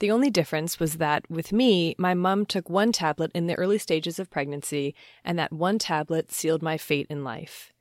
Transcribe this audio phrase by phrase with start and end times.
[0.00, 3.76] The only difference was that, with me, my mum took one tablet in the early
[3.76, 7.72] stages of pregnancy, and that one tablet sealed my fate in life.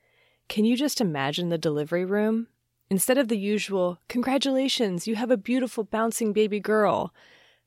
[0.50, 2.48] Can you just imagine the delivery room?
[2.90, 7.14] Instead of the usual, Congratulations, you have a beautiful bouncing baby girl,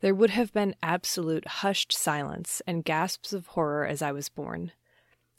[0.03, 4.73] there would have been absolute hushed silence and gasps of horror as I was born.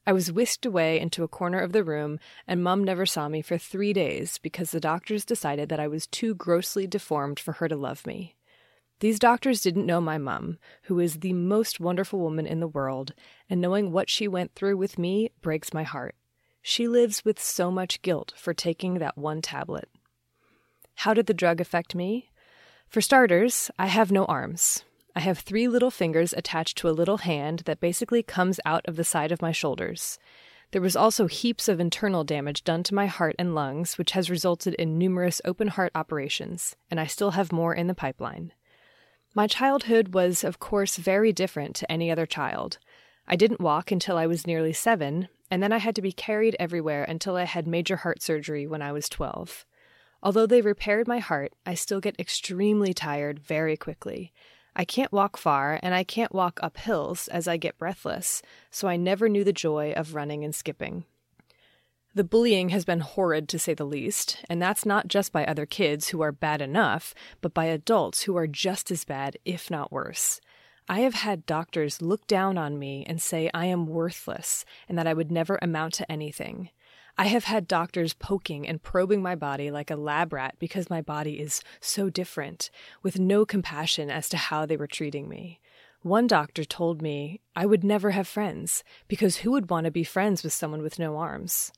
[0.08, 3.42] I was whisked away into a corner of the room, and Mum never saw me
[3.42, 7.68] for three days because the doctors decided that I was too grossly deformed for her
[7.68, 8.36] to love me.
[9.04, 13.14] These doctors didn't know my mum, who is the most wonderful woman in the world,
[13.50, 16.16] and knowing what she went through with me breaks my heart.
[16.62, 19.90] She lives with so much guilt for taking that one tablet.
[20.96, 22.30] How did the drug affect me?
[22.88, 24.86] For starters, I have no arms.
[25.14, 28.96] I have three little fingers attached to a little hand that basically comes out of
[28.96, 30.18] the side of my shoulders.
[30.72, 34.30] There was also heaps of internal damage done to my heart and lungs, which has
[34.30, 38.54] resulted in numerous open heart operations, and I still have more in the pipeline.
[39.36, 42.78] My childhood was, of course, very different to any other child.
[43.28, 46.56] I didn't walk until I was nearly seven, and then I had to be carried
[46.60, 49.66] everywhere until I had major heart surgery when I was 12.
[50.22, 54.32] Although they repaired my heart, I still get extremely tired very quickly.
[54.76, 58.88] I can't walk far, and I can't walk up hills as I get breathless, so
[58.88, 61.06] I never knew the joy of running and skipping.
[62.16, 65.66] The bullying has been horrid to say the least, and that's not just by other
[65.66, 69.92] kids who are bad enough, but by adults who are just as bad, if not
[69.92, 70.40] worse.
[70.88, 75.08] I have had doctors look down on me and say I am worthless and that
[75.08, 76.70] I would never amount to anything.
[77.18, 81.02] I have had doctors poking and probing my body like a lab rat because my
[81.02, 82.70] body is so different,
[83.02, 85.60] with no compassion as to how they were treating me.
[86.04, 90.04] One doctor told me I would never have friends because who would want to be
[90.04, 91.72] friends with someone with no arms?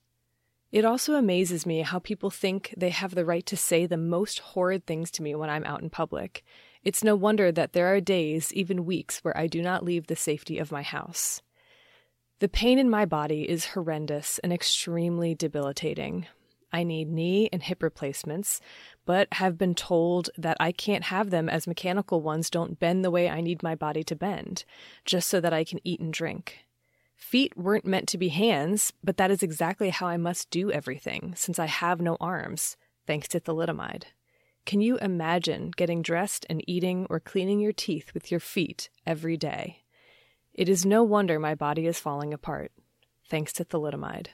[0.72, 4.40] It also amazes me how people think they have the right to say the most
[4.40, 6.44] horrid things to me when I'm out in public.
[6.84, 10.16] It's no wonder that there are days, even weeks, where I do not leave the
[10.16, 11.42] safety of my house.
[12.40, 16.28] The pain in my body is horrendous and extremely debilitating.
[16.74, 18.59] I need knee and hip replacements,
[19.06, 23.12] but have been told that I can't have them as mechanical ones don't bend the
[23.12, 24.66] way I need my body to bend,
[25.06, 26.66] just so that I can eat and drink.
[27.16, 31.34] Feet weren't meant to be hands, but that is exactly how I must do everything,
[31.36, 32.78] since I have no arms,
[33.08, 34.04] thanks to thalidomide.
[34.66, 39.38] Can you imagine getting dressed and eating or cleaning your teeth with your feet every
[39.38, 39.84] day?
[40.54, 42.72] It is no wonder my body is falling apart,
[43.30, 44.28] thanks to thalidomide.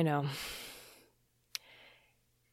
[0.00, 0.24] I know.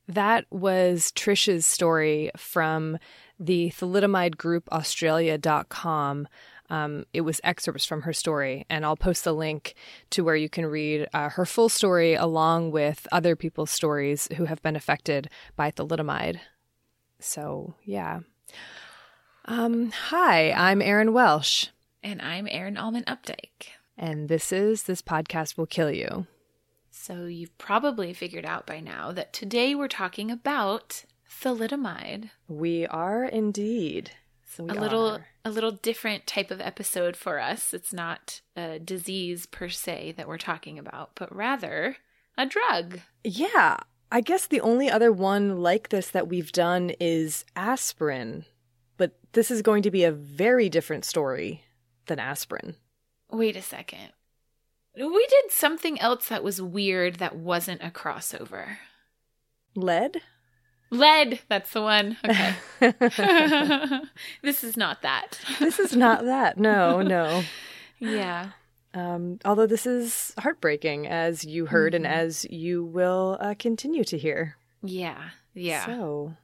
[0.05, 2.97] That was Trisha's story from
[3.39, 6.27] the thalidomide group australia.com.
[6.69, 9.75] Um, it was excerpts from her story, and I'll post the link
[10.09, 14.43] to where you can read uh, her full story along with other people's stories who
[14.43, 16.41] have been affected by thalidomide.
[17.21, 18.19] So, yeah.
[19.45, 21.67] Um, hi, I'm Erin Welsh.
[22.03, 23.67] And I'm Erin Alman Updike.
[23.97, 26.27] And this is This Podcast Will Kill You.
[27.07, 31.05] So, you've probably figured out by now that today we're talking about
[31.41, 32.31] thalidomide.
[32.49, 34.11] We are indeed.
[34.45, 35.27] So a little are.
[35.45, 37.73] a little different type of episode for us.
[37.73, 41.95] It's not a disease per se that we're talking about, but rather
[42.37, 42.99] a drug.
[43.23, 43.77] Yeah.
[44.11, 48.43] I guess the only other one like this that we've done is aspirin.
[48.97, 51.63] But this is going to be a very different story
[52.07, 52.75] than aspirin.
[53.31, 54.11] Wait a second.
[54.97, 58.77] We did something else that was weird that wasn't a crossover.
[59.75, 60.21] Lead?
[60.89, 62.17] Lead, that's the one.
[62.79, 63.99] Okay.
[64.43, 65.39] this is not that.
[65.59, 66.57] this is not that.
[66.57, 67.43] No, no.
[67.99, 68.51] Yeah.
[68.93, 72.05] Um, although this is heartbreaking, as you heard mm-hmm.
[72.05, 74.55] and as you will uh, continue to hear.
[74.83, 75.29] Yeah.
[75.55, 75.85] Yeah.
[75.87, 76.35] So,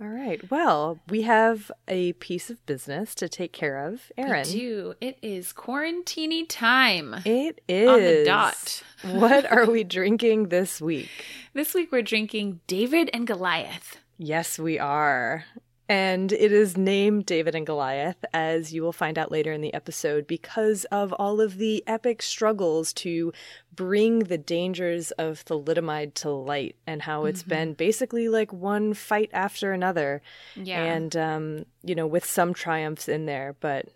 [0.00, 0.50] all right.
[0.50, 4.10] Well, we have a piece of business to take care of.
[4.16, 4.46] Erin.
[4.46, 4.94] We do.
[4.98, 7.16] It is quarantini time.
[7.26, 7.88] It is.
[7.88, 8.82] On the dot.
[9.02, 11.10] what are we drinking this week?
[11.52, 13.98] This week we're drinking David and Goliath.
[14.16, 15.44] Yes, we are.
[15.86, 19.74] And it is named David and Goliath, as you will find out later in the
[19.74, 23.32] episode, because of all of the epic struggles to
[23.80, 27.48] bring the dangers of thalidomide to light and how it's mm-hmm.
[27.48, 30.20] been basically like one fight after another.
[30.54, 30.84] Yeah.
[30.84, 33.86] And, um, you know, with some triumphs in there, but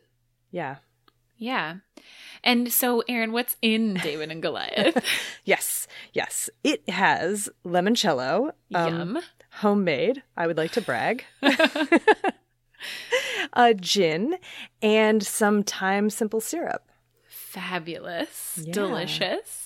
[0.51, 0.77] yeah.
[1.37, 1.75] Yeah.
[2.43, 5.05] And so, Aaron, what's in David and Goliath?
[5.45, 6.49] yes, yes.
[6.63, 8.53] It has limoncello.
[8.75, 9.21] Um, Yum
[9.57, 11.27] homemade, I would like to brag.
[13.53, 14.39] a gin
[14.81, 16.89] and some thyme simple syrup.
[17.29, 18.59] Fabulous.
[18.63, 18.73] Yeah.
[18.73, 19.64] Delicious.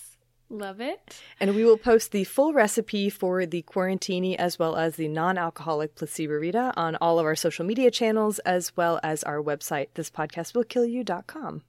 [0.51, 1.21] Love it.
[1.39, 5.37] And we will post the full recipe for the quarantini as well as the non
[5.37, 11.63] alcoholic Placiborita on all of our social media channels as well as our website, thispodcastwillkillyou.com.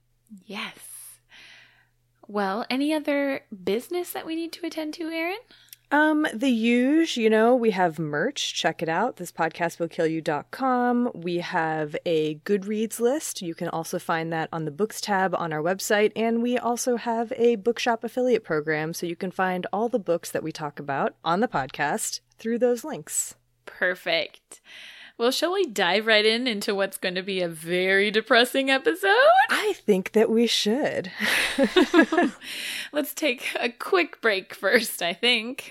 [0.46, 0.78] Yes.
[2.26, 5.38] Well, any other business that we need to attend to, Erin?
[5.92, 8.54] Um, the huge, you know, we have merch.
[8.54, 9.16] Check it out.
[9.16, 11.10] This podcast will kill you.com.
[11.14, 13.42] We have a Goodreads list.
[13.42, 16.12] You can also find that on the books tab on our website.
[16.14, 18.94] And we also have a bookshop affiliate program.
[18.94, 22.60] So you can find all the books that we talk about on the podcast through
[22.60, 23.34] those links.
[23.66, 24.60] Perfect.
[25.20, 29.10] Well, shall we dive right in into what's going to be a very depressing episode?
[29.50, 31.12] I think that we should.
[32.92, 35.70] Let's take a quick break first, I think.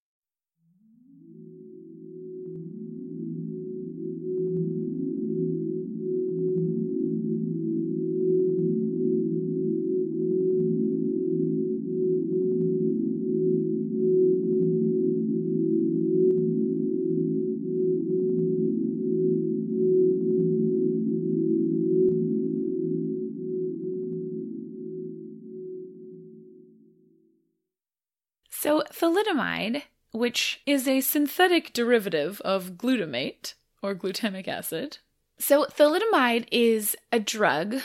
[29.23, 34.97] Thalidomide, which is a synthetic derivative of glutamate or glutamic acid.
[35.37, 37.81] So, thalidomide is a drug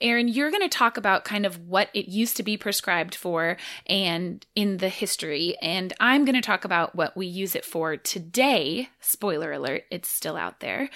[0.00, 3.56] Erin, you're going to talk about kind of what it used to be prescribed for
[3.86, 5.56] and in the history.
[5.60, 8.88] And I'm going to talk about what we use it for today.
[9.00, 10.88] Spoiler alert, it's still out there.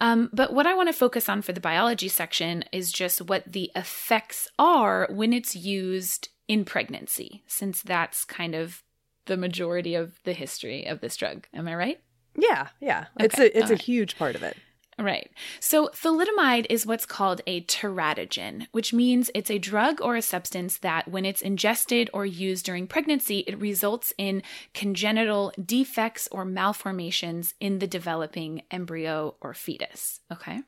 [0.00, 3.50] Um, but what I want to focus on for the biology section is just what
[3.50, 8.84] the effects are when it's used in pregnancy, since that's kind of
[9.26, 11.46] the majority of the history of this drug.
[11.54, 12.00] Am I right?
[12.38, 13.06] Yeah, yeah.
[13.16, 13.26] Okay.
[13.26, 14.56] It's a it's a huge part of it.
[14.98, 15.30] Right.
[15.60, 20.78] So, thalidomide is what's called a teratogen, which means it's a drug or a substance
[20.78, 24.42] that, when it's ingested or used during pregnancy, it results in
[24.72, 30.20] congenital defects or malformations in the developing embryo or fetus.
[30.32, 30.62] Okay.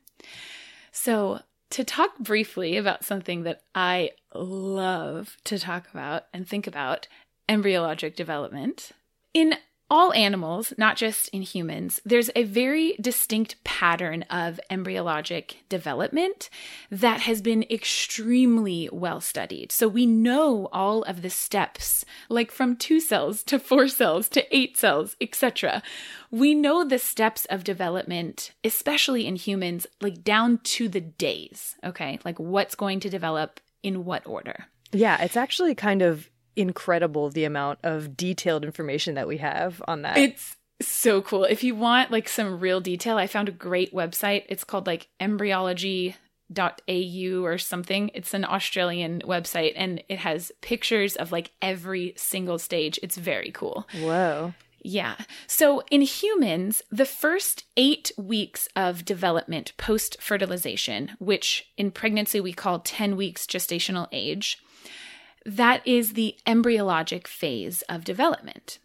[0.91, 1.39] So,
[1.71, 7.07] to talk briefly about something that I love to talk about and think about
[7.49, 8.91] embryologic development.
[9.33, 9.55] In
[9.91, 16.49] all animals, not just in humans, there's a very distinct pattern of embryologic development
[16.91, 19.71] that has been extremely well studied.
[19.71, 24.55] So we know all of the steps, like from two cells to four cells to
[24.55, 25.81] eight cells, etc.
[26.29, 32.19] We know the steps of development, especially in humans, like down to the days, okay?
[32.23, 34.65] Like what's going to develop in what order.
[34.91, 40.01] Yeah, it's actually kind of incredible the amount of detailed information that we have on
[40.03, 40.17] that.
[40.17, 41.43] It's so cool.
[41.43, 44.43] If you want like some real detail, I found a great website.
[44.49, 46.15] It's called like embryology
[46.51, 48.09] dot au or something.
[48.13, 52.99] It's an Australian website and it has pictures of like every single stage.
[53.03, 53.87] It's very cool.
[53.99, 54.53] Whoa.
[54.81, 55.15] Yeah.
[55.45, 62.53] So in humans, the first eight weeks of development post fertilization, which in pregnancy we
[62.53, 64.57] call 10 weeks gestational age,
[65.45, 68.79] that is the embryologic phase of development.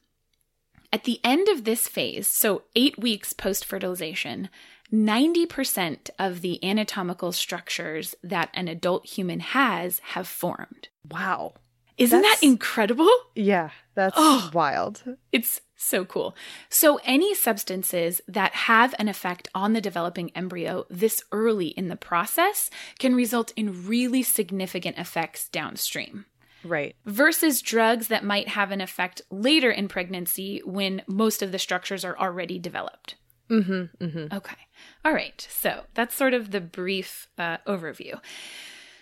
[0.93, 4.49] At the end of this phase, so eight weeks post fertilization,
[4.93, 10.89] 90% of the anatomical structures that an adult human has have formed.
[11.11, 11.55] Wow.
[11.97, 13.11] Isn't that's, that incredible?
[13.35, 15.03] Yeah, that's oh, wild.
[15.33, 16.35] It's so cool.
[16.69, 21.97] So, any substances that have an effect on the developing embryo this early in the
[21.97, 22.69] process
[22.99, 26.27] can result in really significant effects downstream.
[26.65, 26.97] Right.
[27.05, 32.05] Versus drugs that might have an effect later in pregnancy when most of the structures
[32.05, 33.17] are already developed.
[33.51, 34.35] Mm-hmm, mm-hmm.
[34.35, 34.57] Okay.
[35.05, 35.47] All right.
[35.51, 38.21] So that's sort of the brief uh, overview.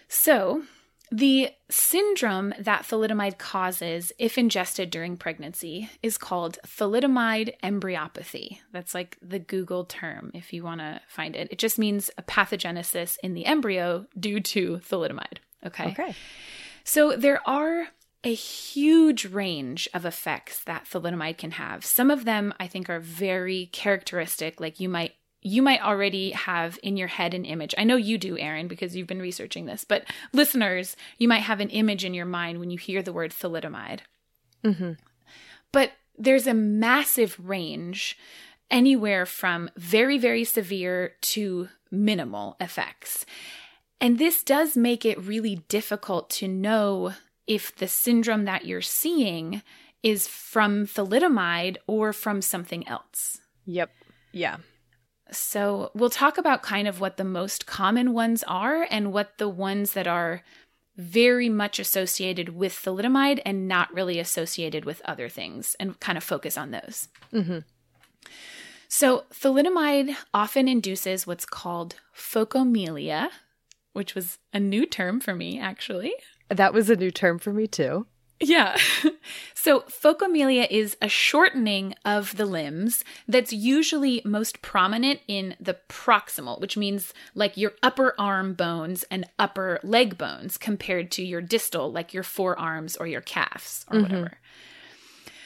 [0.08, 0.62] So,
[1.10, 8.62] the syndrome that thalidomide causes if ingested during pregnancy is called thalidomide embryopathy.
[8.72, 11.48] That's like the Google term if you want to find it.
[11.50, 15.38] It just means a pathogenesis in the embryo due to thalidomide.
[15.66, 15.88] Okay.
[15.88, 16.14] Okay.
[16.84, 17.88] So there are
[18.24, 21.84] a huge range of effects that thalidomide can have.
[21.84, 26.78] Some of them I think are very characteristic, like you might you might already have
[26.84, 27.74] in your head an image.
[27.76, 31.58] I know you do, Erin, because you've been researching this, but listeners, you might have
[31.58, 34.00] an image in your mind when you hear the word thalidomide.
[34.64, 34.92] Mm-hmm.
[35.72, 38.16] But there's a massive range,
[38.70, 43.26] anywhere from very, very severe to minimal effects.
[44.02, 47.12] And this does make it really difficult to know
[47.46, 49.62] if the syndrome that you're seeing
[50.02, 53.38] is from thalidomide or from something else.
[53.64, 53.90] Yep.
[54.32, 54.56] Yeah.
[55.30, 59.48] So, we'll talk about kind of what the most common ones are and what the
[59.48, 60.42] ones that are
[60.96, 66.24] very much associated with thalidomide and not really associated with other things and kind of
[66.24, 67.08] focus on those.
[67.32, 67.60] Mm-hmm.
[68.88, 73.30] So, thalidomide often induces what's called phocomelia,
[73.92, 76.12] which was a new term for me, actually.
[76.48, 78.06] That was a new term for me, too.
[78.42, 78.76] Yeah.
[79.54, 86.60] so, phocomelia is a shortening of the limbs that's usually most prominent in the proximal,
[86.60, 91.92] which means like your upper arm bones and upper leg bones compared to your distal,
[91.92, 94.02] like your forearms or your calves or mm-hmm.
[94.02, 94.38] whatever.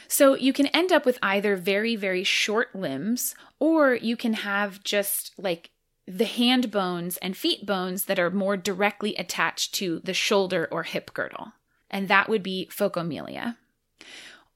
[0.08, 4.82] So, you can end up with either very, very short limbs, or you can have
[4.82, 5.70] just like
[6.06, 10.84] the hand bones and feet bones that are more directly attached to the shoulder or
[10.84, 11.52] hip girdle.
[11.90, 13.56] And that would be phocomelia.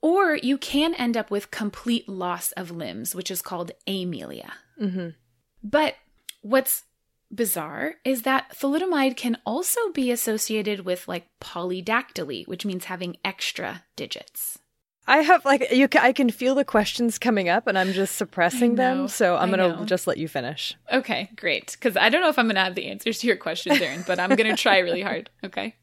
[0.00, 4.52] Or you can end up with complete loss of limbs, which is called amelia.
[4.80, 5.08] Mm-hmm.
[5.62, 5.96] But
[6.40, 6.84] what's
[7.32, 13.84] bizarre is that thalidomide can also be associated with like polydactyly, which means having extra
[13.96, 14.58] digits.
[15.10, 15.88] I have like you.
[16.00, 19.08] I can feel the questions coming up, and I'm just suppressing them.
[19.08, 20.76] So I'm gonna just let you finish.
[20.92, 21.72] Okay, great.
[21.72, 24.20] Because I don't know if I'm gonna have the answers to your questions, Erin, but
[24.20, 25.28] I'm gonna try really hard.
[25.44, 25.74] Okay.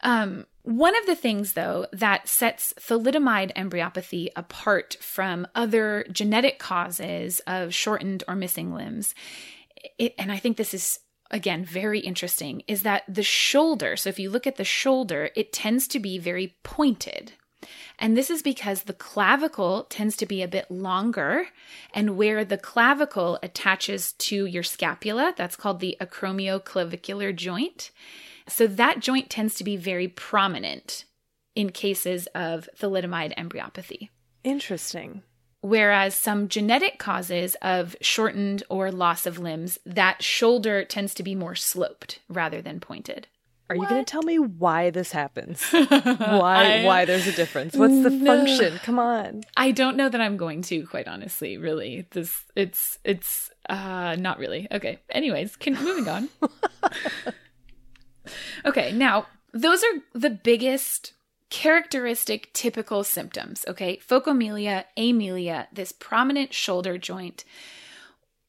[0.00, 7.40] Um, one of the things, though, that sets thalidomide embryopathy apart from other genetic causes
[7.46, 9.14] of shortened or missing limbs,
[9.98, 11.00] it, and I think this is
[11.30, 15.52] again, very interesting, is that the shoulder, so if you look at the shoulder, it
[15.52, 17.32] tends to be very pointed.
[17.98, 21.48] And this is because the clavicle tends to be a bit longer,
[21.92, 27.90] and where the clavicle attaches to your scapula, that's called the acromioclavicular joint.
[28.48, 31.04] So that joint tends to be very prominent
[31.54, 34.10] in cases of thalidomide embryopathy.
[34.42, 35.22] Interesting.
[35.62, 41.34] Whereas some genetic causes of shortened or loss of limbs, that shoulder tends to be
[41.34, 43.26] more sloped rather than pointed.
[43.70, 45.62] Are you going to tell me why this happens?
[45.70, 47.74] why I- why there's a difference?
[47.76, 48.36] What's the No.
[48.36, 48.78] function?
[48.82, 49.42] Come on.
[49.56, 52.06] I don't know that I'm going to, quite honestly, really.
[52.10, 54.66] This it's it's uh not really.
[54.72, 54.98] Okay.
[55.10, 56.28] Anyways, can moving on.
[58.64, 61.12] okay, now those are the biggest
[61.48, 63.96] characteristic typical symptoms, okay?
[63.98, 67.44] Phocomelia, amelia, this prominent shoulder joint.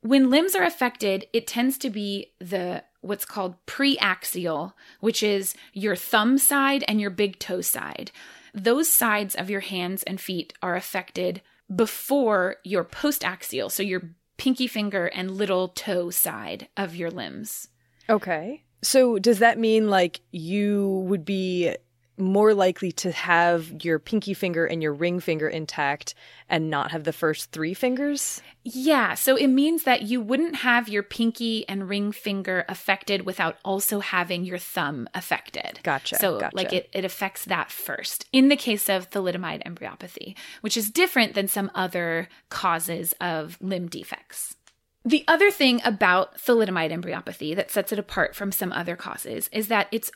[0.02, 5.96] When limbs are affected, it tends to be the what's called preaxial, which is your
[5.96, 8.12] thumb side and your big toe side.
[8.54, 11.42] Those sides of your hands and feet are affected
[11.74, 17.68] before your postaxial, so your pinky finger and little toe side of your limbs.
[18.10, 18.64] Okay.
[18.82, 21.76] So does that mean like you would be
[22.22, 26.14] more likely to have your pinky finger and your ring finger intact
[26.48, 28.42] and not have the first three fingers?
[28.64, 33.58] Yeah, so it means that you wouldn't have your pinky and ring finger affected without
[33.66, 35.80] also having your thumb affected.
[35.84, 36.56] Gotcha, So, gotcha.
[36.56, 41.34] like, it, it affects that first in the case of thalidomide embryopathy, which is different
[41.34, 44.56] than some other causes of limb defects.
[45.04, 49.68] The other thing about thalidomide embryopathy that sets it apart from some other causes is
[49.70, 50.12] that it's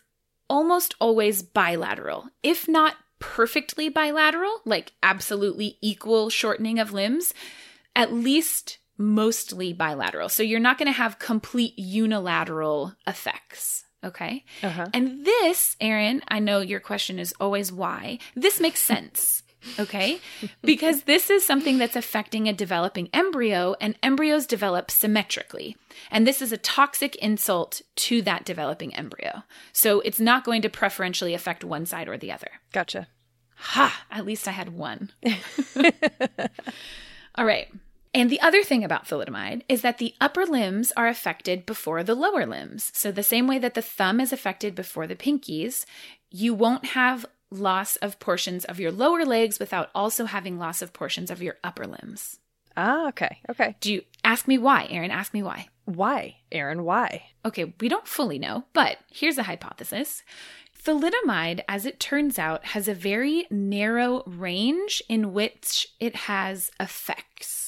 [0.50, 7.34] almost always bilateral, if not perfectly bilateral, like absolutely equal shortening of limbs,
[7.96, 10.30] at least mostly bilateral.
[10.30, 13.84] So you're not going to have complete unilateral effects.
[14.04, 14.46] Okay.
[14.62, 14.88] Uh-huh.
[14.94, 18.20] And this, Aaron, I know your question is always why.
[18.36, 19.42] This makes sense.
[19.80, 20.20] Okay.
[20.62, 25.78] because this is something that's affecting a developing embryo, and embryos develop symmetrically.
[26.12, 29.44] And this is a toxic insult to that developing embryo.
[29.74, 32.50] So it's not going to preferentially affect one side or the other.
[32.72, 33.08] Gotcha.
[33.58, 34.06] Ha!
[34.12, 35.12] At least I had one.
[37.36, 37.68] All right.
[38.14, 42.16] And the other thing about thalidomide is that the upper limbs are affected before the
[42.16, 42.90] lower limbs.
[42.94, 45.86] So, the same way that the thumb is affected before the pinkies,
[46.32, 47.26] you won't have
[47.60, 51.58] loss of portions of your lower legs without also having loss of portions of your
[51.64, 52.40] upper limbs.
[52.78, 53.40] Ah, okay.
[53.50, 53.76] Okay.
[53.80, 55.12] Do you ask me why, Aaron?
[55.12, 55.70] Ask me why.
[55.86, 56.84] Why, Aaron?
[56.84, 57.24] Why?
[57.46, 60.24] Okay, we don't fully know, but here's a hypothesis.
[60.84, 67.65] Thalidomide, as it turns out, has a very narrow range in which it has effects.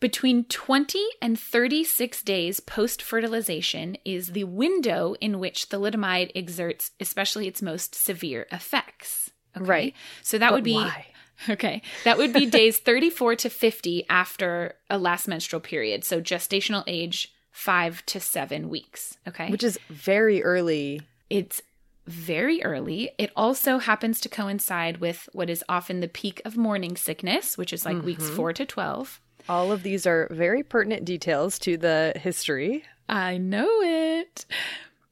[0.00, 7.48] Between 20 and 36 days post fertilization is the window in which thalidomide exerts, especially
[7.48, 9.30] its most severe effects.
[9.56, 9.64] Okay?
[9.64, 9.94] Right.
[10.22, 11.06] So that But would be why?
[11.48, 11.82] Okay.
[12.02, 16.04] That would be days 34 to 50 after a last menstrual period.
[16.04, 19.16] So gestational age five to seven weeks.
[19.26, 19.48] Okay.
[19.50, 21.02] Which is very early.
[21.30, 21.62] it's
[22.06, 23.10] very early.
[23.18, 27.72] It also happens to coincide with what is often the peak of morning sickness, which
[27.72, 28.36] is like weeks mm-hmm.
[28.36, 29.20] four to 12.
[29.48, 32.84] All of these are very pertinent details to the history.
[33.08, 34.44] I know it.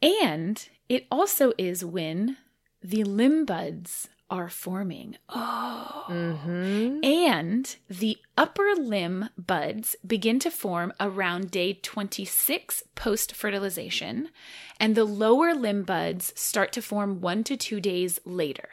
[0.02, 2.36] And it also is when
[2.82, 5.16] the limb buds are forming.
[5.28, 6.04] Oh.
[6.08, 7.04] Mm-hmm.
[7.04, 14.28] And the upper limb buds begin to form around day 26 post fertilization,
[14.78, 18.68] and the lower limb buds start to form one to two days later.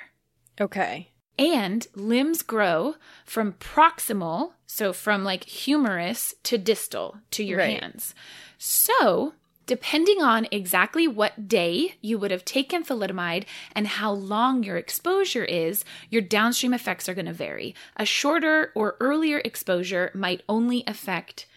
[0.60, 1.13] Okay.
[1.38, 7.82] And limbs grow from proximal, so from like humerus to distal to your Right.
[7.82, 8.14] hands.
[8.58, 9.34] So,
[9.66, 15.46] depending on exactly what day you would have taken thalidomide and how long your exposure
[15.46, 17.74] is, your downstream effects are going to vary.
[17.98, 21.48] A shorter or earlier exposure might only affect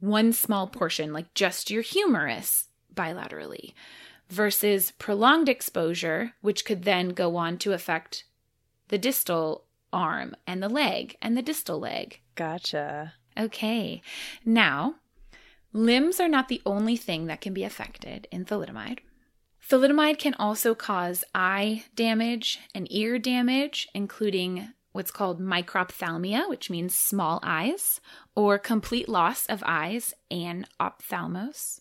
[0.00, 3.72] one small portion, like just your humerus bilaterally,
[4.28, 8.24] versus prolonged exposure, which could then go on to affect
[8.88, 12.20] the distal arm and the leg and the distal leg.
[12.34, 13.14] Gotcha.
[13.38, 14.02] Okay.
[14.44, 14.96] Now,
[15.72, 19.00] limbs are not the only thing that can be affected in thalidomide.
[19.68, 26.94] Thalidomide can also cause eye damage and ear damage, including what's called microphthalmia, which means
[26.94, 28.00] small eyes,
[28.36, 31.80] or complete loss of eyes and ophthalmos.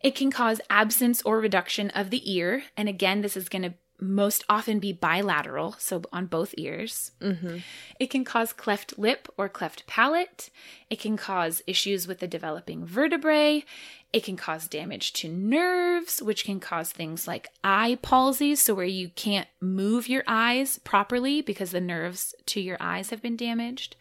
[0.00, 3.74] It can cause absence or reduction of the ear, and again, this is going to
[4.00, 7.12] most often be bilateral, so on both ears.
[7.20, 7.58] Mm-hmm.
[7.98, 10.50] It can cause cleft lip or cleft palate.
[10.88, 13.64] It can cause issues with the developing vertebrae.
[14.12, 18.84] It can cause damage to nerves, which can cause things like eye palsy, so where
[18.84, 23.94] you can't move your eyes properly because the nerves to your eyes have been damaged.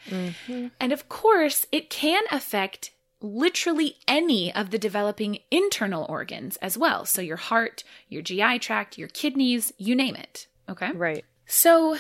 [0.80, 7.06] And of course, it can affect literally any of the developing internal organs as well.
[7.06, 10.48] So your heart, your GI tract, your kidneys, you name it.
[10.70, 10.92] Okay.
[10.92, 11.26] Right.
[11.46, 11.98] So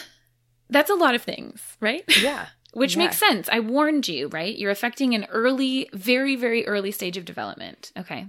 [0.69, 2.03] that's a lot of things, right?
[2.21, 2.47] Yeah.
[2.73, 3.05] Which Yeah.
[3.05, 3.49] makes sense.
[3.51, 4.55] I warned you, right?
[4.55, 7.91] You're affecting an early, very, very early stage of development.
[7.97, 8.27] Okay.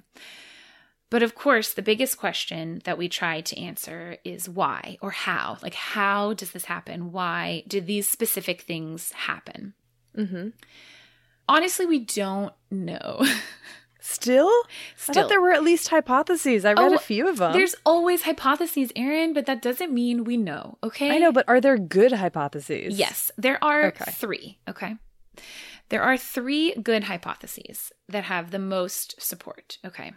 [1.11, 5.59] But of course, the biggest question that we try to answer is why or how.
[5.61, 7.11] Like, how does this happen?
[7.13, 9.75] Why did these specific things happen?
[10.17, 10.49] Mm-hmm.
[11.51, 13.27] Honestly, we don't know.
[14.01, 14.47] Still?
[14.47, 14.63] I
[14.97, 15.15] Still.
[15.15, 16.65] thought there were at least hypotheses.
[16.65, 17.53] I read Oh, a few of them.
[17.53, 21.11] There's always hypotheses, Aaron, but that doesn't mean we know, okay?
[21.11, 22.97] I know, but are there good hypotheses?
[22.99, 24.13] Yes, there are Okay.
[24.13, 24.59] three.
[24.69, 24.95] Okay.
[25.89, 29.79] There are three good hypotheses that have the most support.
[29.85, 30.13] Okay.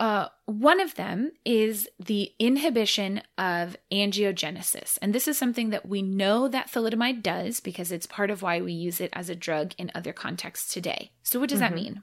[0.00, 4.96] Uh, one of them is the inhibition of angiogenesis.
[5.02, 8.62] And this is something that we know that thalidomide does because it's part of why
[8.62, 11.12] we use it as a drug in other contexts today.
[11.22, 12.00] So, what does that mean?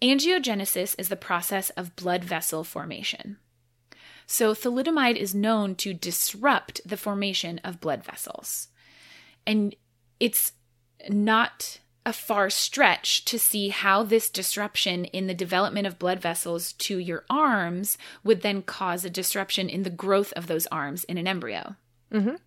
[0.00, 3.38] Angiogenesis is the process of blood vessel formation.
[4.24, 8.68] So, thalidomide is known to disrupt the formation of blood vessels.
[9.44, 9.74] And
[10.20, 10.52] it's
[11.08, 16.72] not a far stretch to see how this disruption in the development of blood vessels
[16.74, 21.18] to your arms would then cause a disruption in the growth of those arms in
[21.18, 21.76] an embryo.
[22.10, 22.38] Mhm.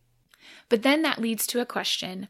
[0.70, 2.28] But then that leads to a question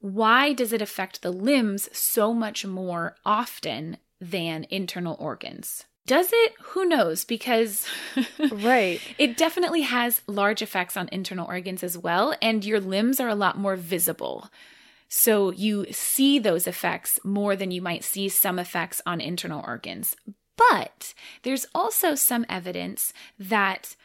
[0.00, 5.84] why does it affect the limbs so much more often than internal organs?
[6.06, 6.54] Does it?
[6.60, 7.24] Who knows?
[7.26, 7.86] Because
[8.50, 8.98] Right.
[9.18, 13.34] it definitely has large effects on internal organs as well, and your limbs are a
[13.34, 14.48] lot more visible.
[15.12, 20.14] So you see those effects more than you might see some effects on internal organs.
[20.56, 23.96] But there's also some evidence that,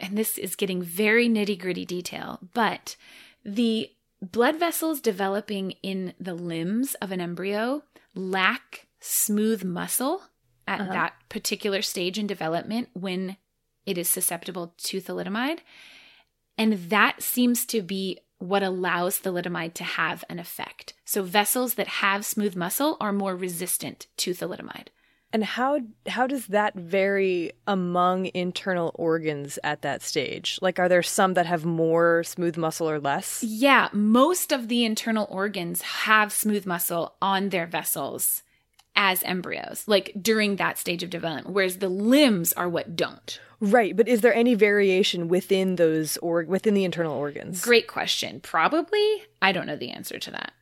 [0.00, 2.96] and this is getting very nitty gritty detail, but
[3.44, 7.84] the blood vessels developing in the limbs of an embryo
[8.14, 10.22] lack smooth muscle
[10.66, 10.92] at Uh-huh.
[10.92, 13.36] that particular stage in development when
[13.86, 15.60] it is susceptible to thalidomide.
[16.58, 20.94] And that seems to be what allows thalidomide to have an effect.
[21.04, 24.88] So vessels that have smooth muscle are more resistant to thalidomide.
[25.32, 30.58] And how how does that vary among internal organs at that stage?
[30.60, 33.44] Like are there some that have more smooth muscle or less?
[33.44, 38.42] Yeah, most of the internal organs have smooth muscle on their vessels
[39.02, 43.40] as embryos, like during that stage of development, whereas the limbs are what don't.
[43.58, 47.62] Right, but is there any variation within those or within the internal organs?
[47.62, 48.40] Great question.
[48.40, 49.22] Probably.
[49.40, 50.52] I don't know the answer to that.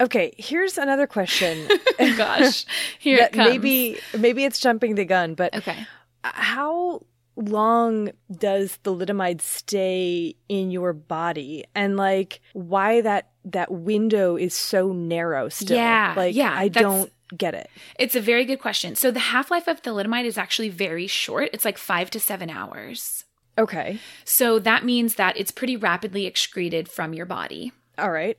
[0.00, 1.66] Okay, here's another question.
[2.18, 2.66] Gosh,
[2.98, 3.48] here it comes.
[3.48, 5.86] maybe maybe it's jumping the gun, but Okay.
[6.22, 7.02] how
[7.36, 14.92] long does thalidomide stay in your body and like why that that window is so
[14.92, 18.94] narrow still Yeah, like yeah, i don't get it It's a very good question.
[18.94, 21.50] So the half life of thalidomide is actually very short.
[21.52, 23.24] It's like five to seven hours.
[23.58, 27.72] okay So that means that it's pretty rapidly excreted from your body.
[27.98, 28.38] all right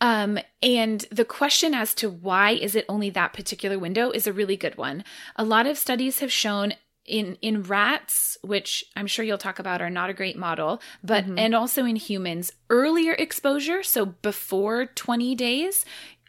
[0.00, 4.32] Um, and the question as to why is it only that particular window is a
[4.32, 5.04] really good one.
[5.36, 6.74] A lot of studies have shown
[7.06, 11.24] in in rats, which I'm sure you'll talk about, are not a great model, but
[11.24, 15.84] and also in humans, earlier exposure, so before 20 days,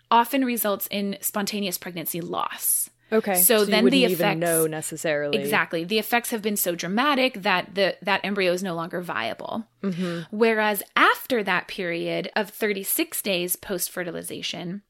[0.09, 2.89] often results in spontaneous pregnancy loss.
[3.11, 5.83] okay So you then the even effects- know necessarily Exactly.
[5.83, 9.65] The effects have been so dramatic that the that embryo is no longer viable.
[9.81, 14.81] hmm Whereas after that period of 36 days post fertilization,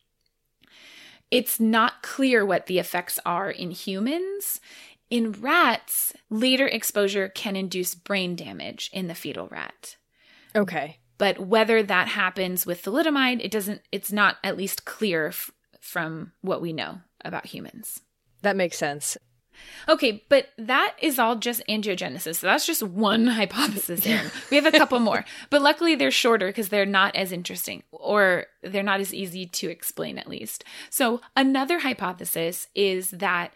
[1.29, 4.59] it's not clear what the effects are in humans.
[5.09, 9.95] In rats, later exposure can induce brain damage in the fetal rat.
[10.55, 15.51] okay But whether that happens with thalidomide, it doesn't it's not at least clear f-
[15.81, 18.01] from what we know about humans.
[18.41, 19.17] that makes sense
[19.89, 22.35] Okay, but that is all just angiogenesis.
[22.35, 24.05] So that's just one hypothesis.
[24.49, 28.45] We have a couple more, but luckily they're shorter because they're not as interesting or
[28.61, 30.63] they're not as easy to explain, at least.
[30.89, 33.53] So, another hypothesis is that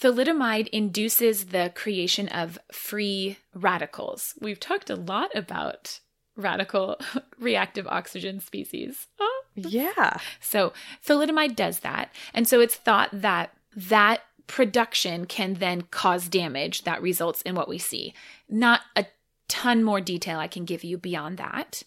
[0.00, 4.34] thalidomide induces the creation of free radicals.
[4.40, 6.00] We've talked a lot about
[6.36, 6.98] radical
[7.38, 9.06] reactive oxygen species.
[9.18, 10.72] Oh, yeah so
[11.06, 12.12] thalidomide does that.
[12.34, 17.68] And so it's thought that that production can then cause damage that results in what
[17.68, 18.14] we see.
[18.48, 19.06] Not a
[19.48, 21.82] ton more detail I can give you beyond that.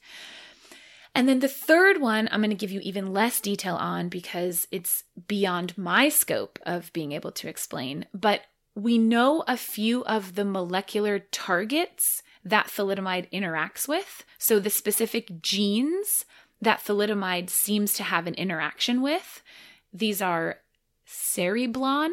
[1.16, 4.68] And then the third one, I'm going to give you even less detail on because
[4.72, 8.06] it's beyond my scope of being able to explain.
[8.14, 8.42] But
[8.76, 14.24] we know a few of the molecular targets that thalidomide interacts with.
[14.38, 16.26] So the specific genes
[16.62, 19.42] that thalidomide seems to have an interaction with.
[19.94, 20.60] These are
[21.08, 22.12] cereblon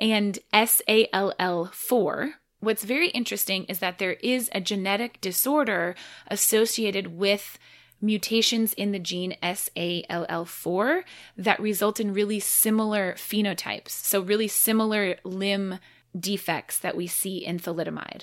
[0.00, 2.32] and SALL4.
[2.60, 5.94] What's very interesting is that there is a genetic disorder
[6.28, 7.58] associated with
[8.00, 11.02] mutations in the gene SALL4
[11.36, 13.90] that result in really similar phenotypes.
[13.90, 15.78] So, really similar limb
[16.18, 18.22] defects that we see in thalidomide.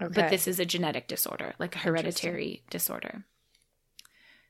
[0.00, 0.12] Okay.
[0.14, 3.24] But this is a genetic disorder, like a hereditary disorder.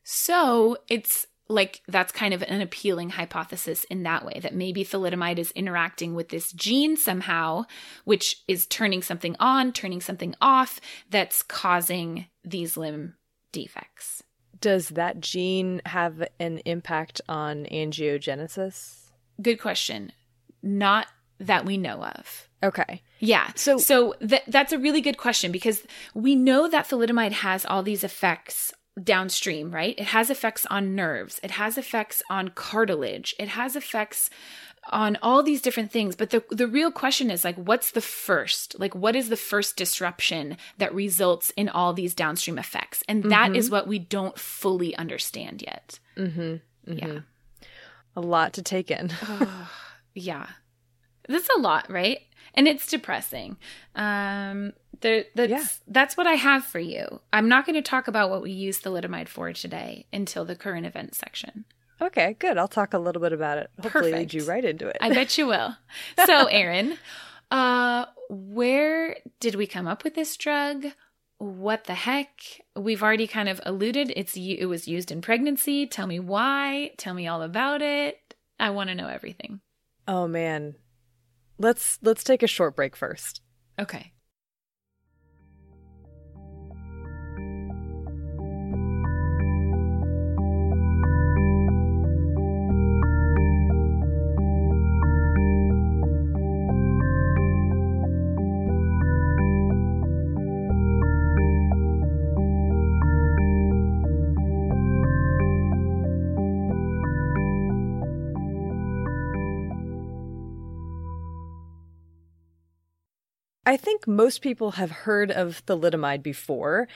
[0.03, 5.39] So, it's like that's kind of an appealing hypothesis in that way that maybe thalidomide
[5.39, 7.65] is interacting with this gene somehow,
[8.05, 13.15] which is turning something on, turning something off, that's causing these limb
[13.53, 14.23] defects
[14.61, 19.11] does that gene have an impact on angiogenesis?
[19.41, 20.13] Good question.
[20.63, 21.07] Not
[21.39, 22.48] that we know of.
[22.63, 23.03] Okay.
[23.21, 23.51] Yeah.
[23.55, 25.83] So so th- that's a really good question because
[26.15, 29.95] we know that thalidomide has all these effects downstream, right?
[29.97, 31.39] It has effects on nerves.
[31.43, 33.35] It has effects on cartilage.
[33.39, 34.29] It has effects
[34.91, 38.79] on all these different things but the the real question is like what's the first
[38.79, 43.31] like what is the first disruption that results in all these downstream effects and mm-hmm.
[43.31, 43.75] that is mm-hmm.
[43.75, 46.41] what we don't fully understand yet mm-hmm.
[46.91, 46.93] Mm-hmm.
[46.93, 47.21] yeah
[48.17, 49.71] a lot to take in oh,
[50.15, 50.47] yeah
[51.29, 52.21] that's a lot right
[52.55, 53.57] and it's depressing
[53.95, 55.67] um there, that's yeah.
[55.87, 57.21] that's what I have for you.
[57.33, 60.87] I'm not going to talk about what we use thalidomide for today until the current
[60.87, 61.65] events section.
[62.01, 62.59] Okay, good.
[62.59, 63.71] I'll talk a little bit about it.
[63.81, 64.33] Hopefully, Perfect.
[64.33, 64.97] lead you right into it.
[65.01, 65.77] I bet you will.
[66.27, 66.97] So, Erin,
[67.51, 70.87] uh, where did we come up with this drug?
[71.39, 72.31] What the heck?
[72.77, 74.13] We've already kind of alluded.
[74.17, 75.87] It's it was used in pregnancy.
[75.87, 76.93] Tell me why.
[76.99, 78.35] Tell me all about it.
[78.61, 79.61] I want to know everything.
[80.07, 80.75] Oh man,
[81.59, 83.41] let's let's take a short break first.
[83.79, 84.13] Okay.
[113.69, 116.89] I think most people have heard of thalidomide before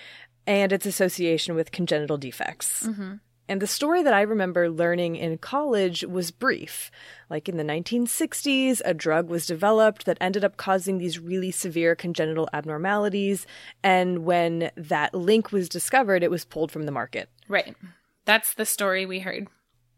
[0.46, 2.86] and its association with congenital defects.
[2.86, 3.16] Mm-hmm.
[3.46, 6.90] And the story that I remember learning in college was brief.
[7.28, 11.94] Like in the 1960s, a drug was developed that ended up causing these really severe
[11.94, 13.46] congenital abnormalities.
[13.82, 17.28] And when that link was discovered, it was pulled from the market.
[17.48, 17.76] Right.
[18.24, 19.46] That's the story we heard.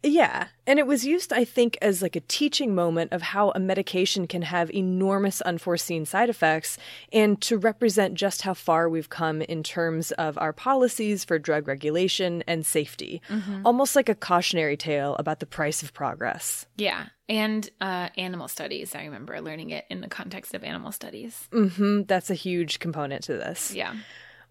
[0.05, 0.49] Yeah.
[0.67, 4.27] And it was used, I think, as like a teaching moment of how a medication
[4.27, 6.79] can have enormous unforeseen side effects
[7.12, 11.67] and to represent just how far we've come in terms of our policies for drug
[11.67, 13.23] regulation and safety.
[13.29, 13.67] Mm-hmm.
[13.67, 16.67] Almost like a cautionary tale about the price of progress.
[16.77, 17.07] Yeah.
[17.29, 18.95] And uh, animal studies.
[18.95, 21.49] I remember learning it in the context of animal studies.
[21.51, 22.03] Mm-hmm.
[22.03, 23.75] That's a huge component to this.
[23.75, 23.95] Yeah.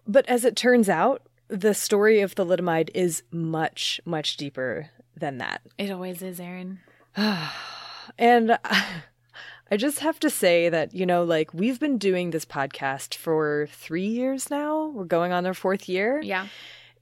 [0.06, 5.62] But as it turns out, the story of thalidomide is much, much deeper than that.
[5.78, 6.80] It always is, Erin.
[8.18, 8.58] and
[9.70, 13.68] I just have to say that, you know, like we've been doing this podcast for
[13.72, 14.88] three years now.
[14.88, 16.20] We're going on our fourth year.
[16.22, 16.48] Yeah.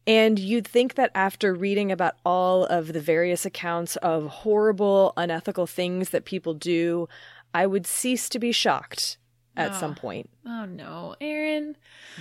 [0.06, 5.66] And you'd think that after reading about all of the various accounts of horrible, unethical
[5.66, 7.08] things that people do,
[7.54, 9.18] I would cease to be shocked
[9.56, 9.74] at oh.
[9.78, 10.30] some point.
[10.46, 11.76] Oh no, Erin.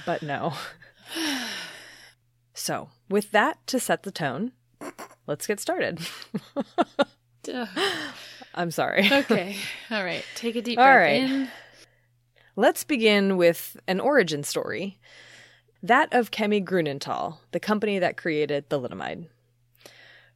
[0.06, 0.54] But no.
[2.54, 4.52] so, with that to set the tone,
[5.28, 6.00] let's get started.
[8.54, 9.08] I'm sorry.
[9.12, 9.56] Okay.
[9.92, 10.24] All right.
[10.36, 11.24] Take a deep breath All right.
[11.24, 11.48] in.
[12.56, 15.00] Let's begin with an origin story.
[15.84, 19.28] That of Chemie Grunenthal, the company that created thalidomide.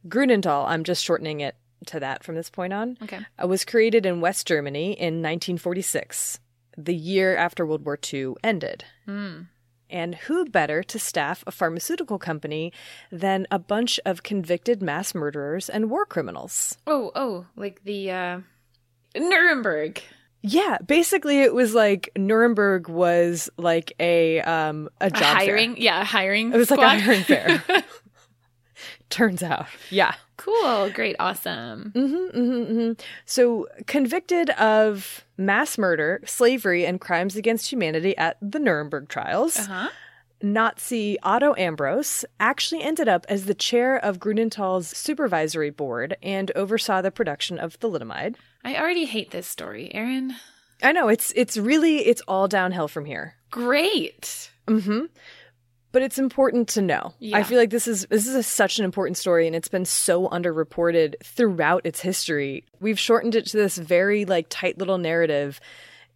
[0.08, 1.56] Grunenthal, I'm just shortening it
[1.86, 3.20] to that from this point on, okay.
[3.40, 6.40] Uh, was created in West Germany in 1946,
[6.76, 8.84] the year after World War II ended.
[9.06, 9.46] Mm.
[9.88, 12.72] And who better to staff a pharmaceutical company
[13.12, 16.76] than a bunch of convicted mass murderers and war criminals?
[16.86, 18.40] Oh, oh, like the uh,
[19.16, 20.02] Nuremberg.
[20.42, 25.82] Yeah, basically it was like Nuremberg was like a um a job a hiring, fair.
[25.82, 26.52] yeah, hiring.
[26.52, 26.82] It was squad.
[26.82, 27.64] like a hiring fair.
[29.10, 30.14] Turns out, yeah.
[30.36, 31.92] Cool, great, awesome.
[31.94, 32.92] Mm-hmm, mm-hmm, mm-hmm.
[33.24, 39.88] So, convicted of mass murder, slavery, and crimes against humanity at the Nuremberg trials, uh-huh.
[40.42, 47.00] Nazi Otto Ambros actually ended up as the chair of Grunenthal's supervisory board and oversaw
[47.00, 48.36] the production of thalidomide.
[48.64, 50.34] I already hate this story, Erin.
[50.82, 53.36] I know it's it's really it's all downhill from here.
[53.50, 54.50] Great.
[54.66, 55.08] Mhm.
[55.92, 57.14] But it's important to know.
[57.18, 57.38] Yeah.
[57.38, 59.84] I feel like this is this is a, such an important story and it's been
[59.84, 62.64] so underreported throughout its history.
[62.80, 65.60] We've shortened it to this very like tight little narrative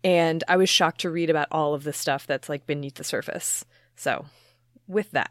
[0.03, 3.05] and I was shocked to read about all of the stuff that's like beneath the
[3.05, 3.65] surface.
[3.97, 4.27] So,
[4.89, 5.31] with that.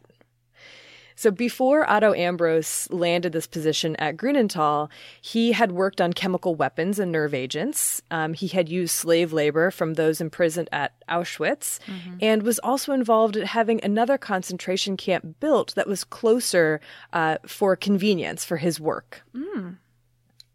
[1.20, 4.90] So before Otto Ambros landed this position at Grunenthal,
[5.22, 8.02] he had worked on chemical weapons and nerve agents.
[8.10, 11.80] Um, he had used slave labor from those imprisoned at Auschwitz
[12.22, 16.80] and was also involved in having another concentration camp built that was closer
[17.12, 19.24] uh, for convenience for his work.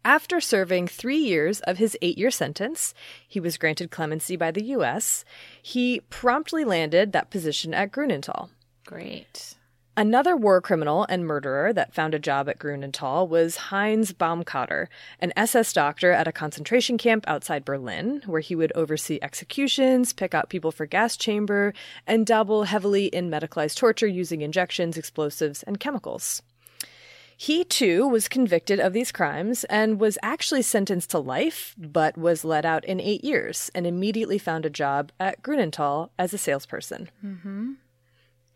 [0.03, 2.95] After serving three years of his eight year sentence,
[3.27, 5.25] he was granted clemency by the U.S.
[5.61, 8.49] He promptly landed that position at Grunenthal.
[8.87, 9.53] Great.
[9.97, 14.87] Another war criminal and murderer that found a job at Grunenthal was Heinz Baumkotter,
[15.21, 20.33] an SS doctor at a concentration camp outside Berlin, where he would oversee executions, pick
[20.33, 21.73] out people for gas chamber,
[22.05, 26.41] and dabble heavily in medicalized torture using injections, explosives, and chemicals.
[27.37, 32.43] He too was convicted of these crimes and was actually sentenced to life, but was
[32.43, 37.09] let out in eight years and immediately found a job at Grunenthal as a salesperson.
[37.25, 37.73] Mm-hmm.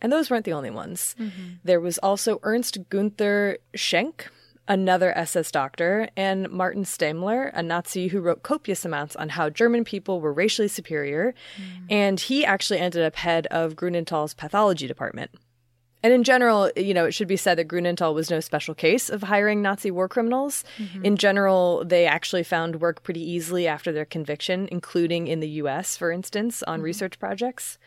[0.01, 1.15] And those weren't the only ones.
[1.19, 1.55] Mm-hmm.
[1.63, 4.29] There was also Ernst Gunther Schenk,
[4.67, 9.83] another SS doctor, and Martin Staemmler, a Nazi who wrote copious amounts on how German
[9.83, 11.33] people were racially superior.
[11.57, 11.85] Mm.
[11.89, 15.31] And he actually ended up head of Grunenthal's pathology department.
[16.01, 19.09] And in general, you know, it should be said that Grunenthal was no special case
[19.09, 20.63] of hiring Nazi war criminals.
[20.77, 21.03] Mm-hmm.
[21.03, 25.97] In general, they actually found work pretty easily after their conviction, including in the US,
[25.97, 26.85] for instance, on mm-hmm.
[26.85, 27.77] research projects.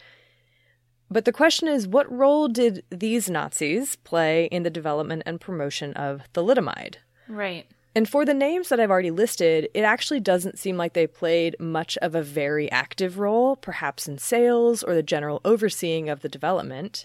[1.12, 5.92] But the question is what role did these Nazis play in the development and promotion
[5.92, 6.96] of thalidomide?
[7.29, 7.66] Right.
[7.94, 11.55] And for the names that I've already listed, it actually doesn't seem like they played
[11.61, 16.29] much of a very active role, perhaps in sales or the general overseeing of the
[16.31, 17.05] development.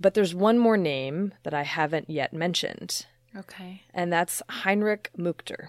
[0.00, 3.04] But there's one more name that I haven't yet mentioned,
[3.36, 3.82] Okay.
[3.92, 5.68] and that's Heinrich Mückter.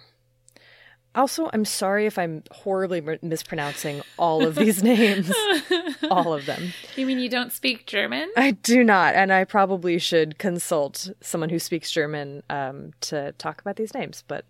[1.16, 5.32] Also, I'm sorry if I'm horribly mispronouncing all of these names,
[6.12, 6.74] all of them.
[6.96, 8.32] You mean you don't speak German?
[8.38, 13.60] I do not, and I probably should consult someone who speaks German um, to talk
[13.60, 14.46] about these names, but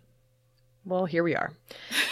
[0.84, 1.52] well, here we are.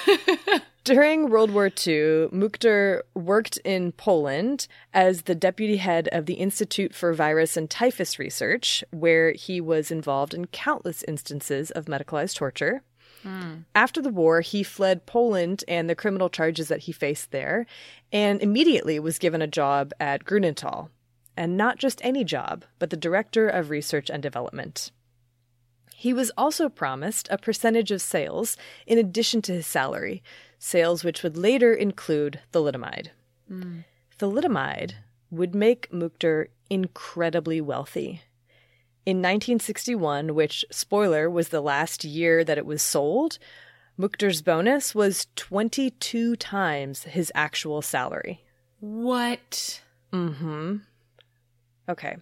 [0.85, 6.95] During World War II, Mückter worked in Poland as the deputy head of the Institute
[6.95, 12.83] for Virus and Typhus Research, where he was involved in countless instances of medicalized torture.
[13.25, 13.65] Mm.
[13.75, 17.67] After the war, he fled Poland and the criminal charges that he faced there,
[18.13, 20.91] and immediately was given a job at Grunenthal.
[21.37, 24.91] And not just any job, but the director of research and development.
[25.95, 30.23] He was also promised a percentage of sales in addition to his salary,
[30.59, 33.09] sales which would later include thalidomide.
[33.51, 33.85] Mm.
[34.19, 34.95] Thalidomide
[35.31, 38.23] would make Mückter incredibly wealthy.
[39.09, 43.39] In 1961, which, spoiler, was the last year that it was sold,
[43.99, 48.45] Mückter's bonus was 22 times his actual salary.
[48.81, 49.81] What?
[50.13, 50.77] Mm hmm.
[51.89, 52.19] Okay.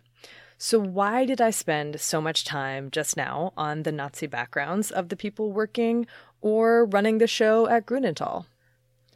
[0.58, 5.08] So, why did I spend so much time just now on the Nazi backgrounds of
[5.08, 6.06] the people working
[6.40, 8.46] or running the show at Grunenthal?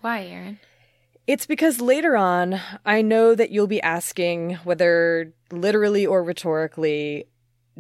[0.00, 0.59] Why, Aaron?
[1.28, 7.28] It's because later on, I know that you'll be asking, whether literally or rhetorically,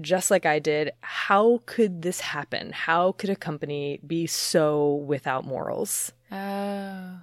[0.00, 2.72] just like I did, how could this happen?
[2.72, 6.12] How could a company be so without morals?
[6.32, 7.20] Oh.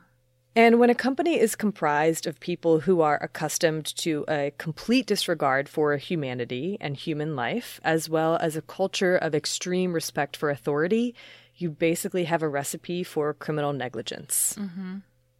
[0.55, 5.69] And when a company is comprised of people who are accustomed to a complete disregard
[5.69, 11.13] for humanity and human life, as well as a culture of extreme respect for authority,
[11.55, 14.55] you basically have a recipe for criminal negligence.
[14.59, 14.97] Mm-hmm.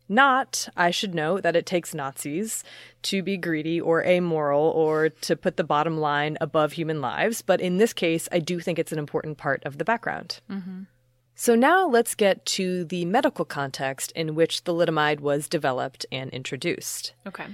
[0.09, 2.63] Not, I should note, that it takes Nazis
[3.03, 7.59] to be greedy or amoral or to put the bottom line above human lives, but
[7.59, 10.39] in this case, I do think it's an important part of the background.
[10.49, 10.83] Mm-hmm.
[11.35, 17.13] So now let's get to the medical context in which thalidomide was developed and introduced.
[17.27, 17.45] Okay.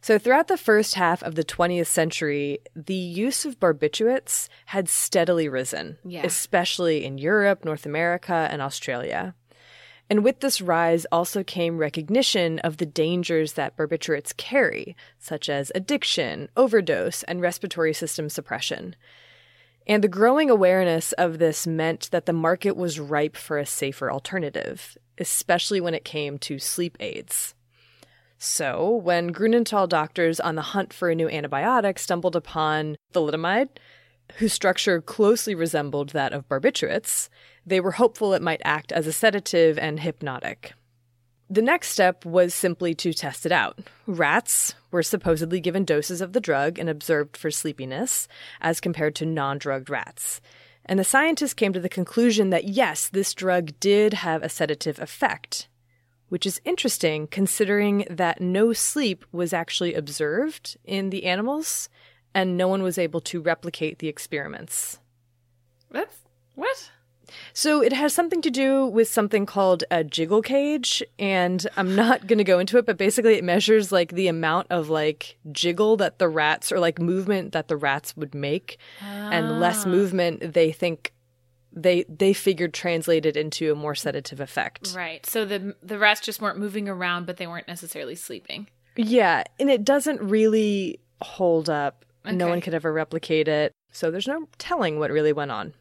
[0.00, 5.48] So throughout the first half of the 20th century, the use of barbiturates had steadily
[5.48, 6.22] risen, Yeah.
[6.24, 9.34] especially in Europe, North America, and Australia.
[10.10, 15.70] And with this rise also came recognition of the dangers that barbiturates carry, such as
[15.72, 18.96] addiction, overdose, and respiratory system suppression.
[19.86, 24.10] And the growing awareness of this meant that the market was ripe for a safer
[24.10, 27.54] alternative, especially when it came to sleep aids.
[28.36, 33.68] So, when Grunenthal doctors on the hunt for a new antibiotic stumbled upon thalidomide,
[34.38, 37.28] whose structure closely resembled that of barbiturates,
[37.70, 40.74] they were hopeful it might act as a sedative and hypnotic.
[41.48, 43.78] The next step was simply to test it out.
[44.06, 48.28] Rats were supposedly given doses of the drug and observed for sleepiness,
[48.60, 50.40] as compared to non drugged rats.
[50.84, 54.98] And the scientists came to the conclusion that yes, this drug did have a sedative
[54.98, 55.68] effect,
[56.28, 61.88] which is interesting considering that no sleep was actually observed in the animals
[62.34, 65.00] and no one was able to replicate the experiments.
[65.90, 66.16] That's
[66.54, 66.90] what?
[67.52, 72.26] So it has something to do with something called a jiggle cage, and I'm not
[72.26, 75.96] going to go into it, but basically it measures like the amount of like jiggle
[75.98, 79.88] that the rats or like movement that the rats would make, and less ah.
[79.88, 81.12] movement they think
[81.72, 84.92] they they figured translated into a more sedative effect.
[84.94, 85.24] Right.
[85.26, 88.68] So the the rats just weren't moving around, but they weren't necessarily sleeping.
[88.96, 92.04] Yeah, and it doesn't really hold up.
[92.24, 95.72] No one could ever replicate it, so there's no telling what really went on.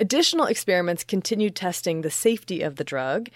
[0.00, 3.28] Additional experiments continued testing the safety of the drug,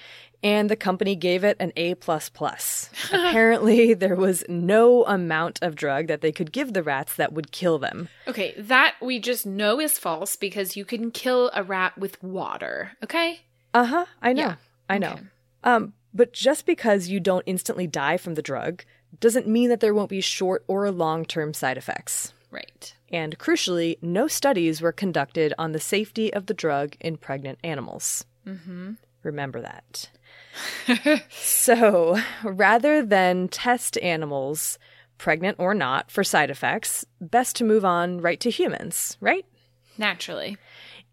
[0.42, 1.94] and the company gave it an A++.
[3.12, 7.52] Apparently, there was no amount of drug that they could give the rats that would
[7.52, 8.08] kill them.
[8.26, 12.92] Okay, that we just know is false because you can kill a rat with water.
[13.02, 13.40] Okay.
[13.72, 14.42] Uh-huh, I know.
[14.42, 14.54] Yeah.
[14.88, 15.12] I know.
[15.12, 15.22] Okay.
[15.64, 18.84] Um, but just because you don't instantly die from the drug
[19.20, 22.34] doesn't mean that there won't be short or long-term side effects.
[22.55, 22.94] Right.
[23.12, 28.24] And crucially, no studies were conducted on the safety of the drug in pregnant animals.
[28.46, 28.92] Mm-hmm.
[29.24, 30.09] Remember that.
[31.30, 34.78] so, rather than test animals,
[35.18, 39.44] pregnant or not, for side effects, best to move on right to humans, right?
[39.98, 40.57] Naturally.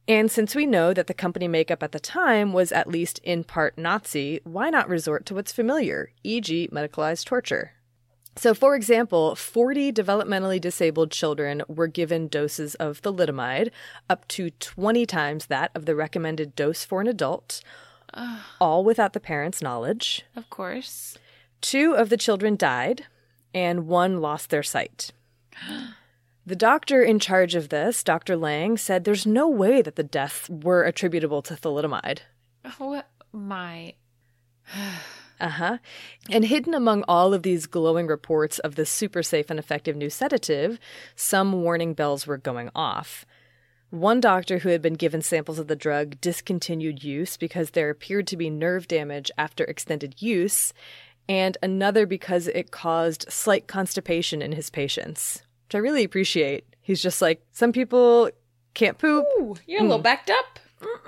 [0.07, 3.43] And since we know that the company makeup at the time was at least in
[3.43, 7.71] part Nazi, why not resort to what's familiar, e.g., medicalized torture?
[8.37, 13.71] So, for example, 40 developmentally disabled children were given doses of thalidomide,
[14.09, 17.61] up to 20 times that of the recommended dose for an adult,
[18.59, 20.23] all without the parents' knowledge.
[20.35, 21.17] Of course.
[21.59, 23.05] Two of the children died,
[23.53, 25.11] and one lost their sight.
[26.43, 28.35] The doctor in charge of this, Dr.
[28.35, 32.21] Lang, said there's no way that the deaths were attributable to thalidomide.
[32.79, 33.93] Oh my.
[35.41, 35.77] Uh huh.
[36.29, 40.09] And hidden among all of these glowing reports of this super safe and effective new
[40.09, 40.79] sedative,
[41.15, 43.25] some warning bells were going off.
[43.89, 48.27] One doctor who had been given samples of the drug discontinued use because there appeared
[48.27, 50.73] to be nerve damage after extended use,
[51.27, 56.65] and another because it caused slight constipation in his patients, which I really appreciate.
[56.79, 58.29] He's just like, some people
[58.75, 59.25] can't poop.
[59.39, 60.59] Ooh, you're a little backed up.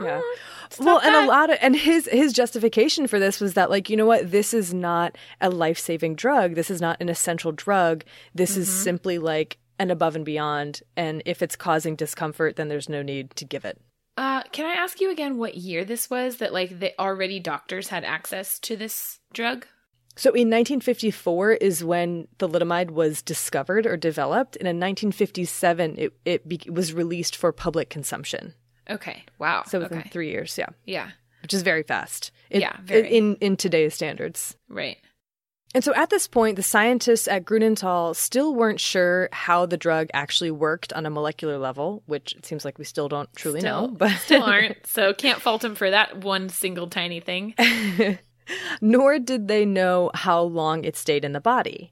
[0.02, 0.22] Yeah.
[0.70, 1.26] Stop well, and that.
[1.26, 4.32] a lot of and his his justification for this was that like you know what
[4.32, 6.56] this is not a life saving drug.
[6.56, 8.04] This is not an essential drug.
[8.34, 10.82] This is simply like an above and beyond.
[10.96, 13.80] And if it's causing discomfort, then there's no need to give it.
[14.16, 17.88] Uh, can I ask you again what year this was that like the already doctors
[17.88, 19.66] had access to this drug?
[20.16, 26.48] So in 1954 is when thalidomide was discovered or developed, and in 1957 it it
[26.48, 28.54] be- was released for public consumption.
[28.90, 29.24] Okay.
[29.40, 29.64] Wow.
[29.68, 30.10] So within okay.
[30.10, 31.12] three years, yeah, Yeah.
[31.42, 32.32] which is very fast.
[32.50, 33.10] It- Yeah, very.
[33.16, 34.56] in in today's standards.
[34.70, 34.98] Right.
[35.76, 40.08] And so at this point, the scientists at Grunenthal still weren't sure how the drug
[40.14, 43.88] actually worked on a molecular level, which it seems like we still don't truly Still,
[43.88, 43.96] know.
[43.96, 44.86] But still aren't.
[44.86, 47.56] So can't fault them for that one single tiny thing.
[48.82, 51.92] nor did they know how long it stayed in the body.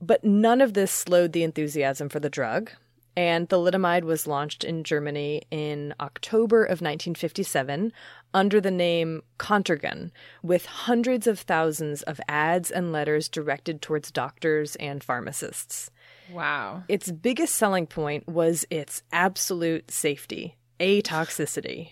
[0.00, 2.70] But none of this slowed the enthusiasm for the drug,
[3.16, 7.92] and thalidomide was launched in Germany in October of 1957
[8.32, 10.10] under the name Contergan,
[10.42, 15.90] with hundreds of thousands of ads and letters directed towards doctors and pharmacists.
[16.32, 16.84] Wow.
[16.88, 21.90] Its biggest selling point was its absolute safety, atoxicity.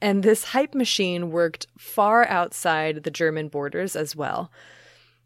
[0.00, 4.50] And this hype machine worked far outside the German borders as well.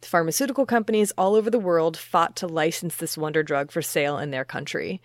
[0.02, 4.30] Pharmaceutical companies all over the world fought to license this wonder drug for sale in
[4.30, 5.00] their country.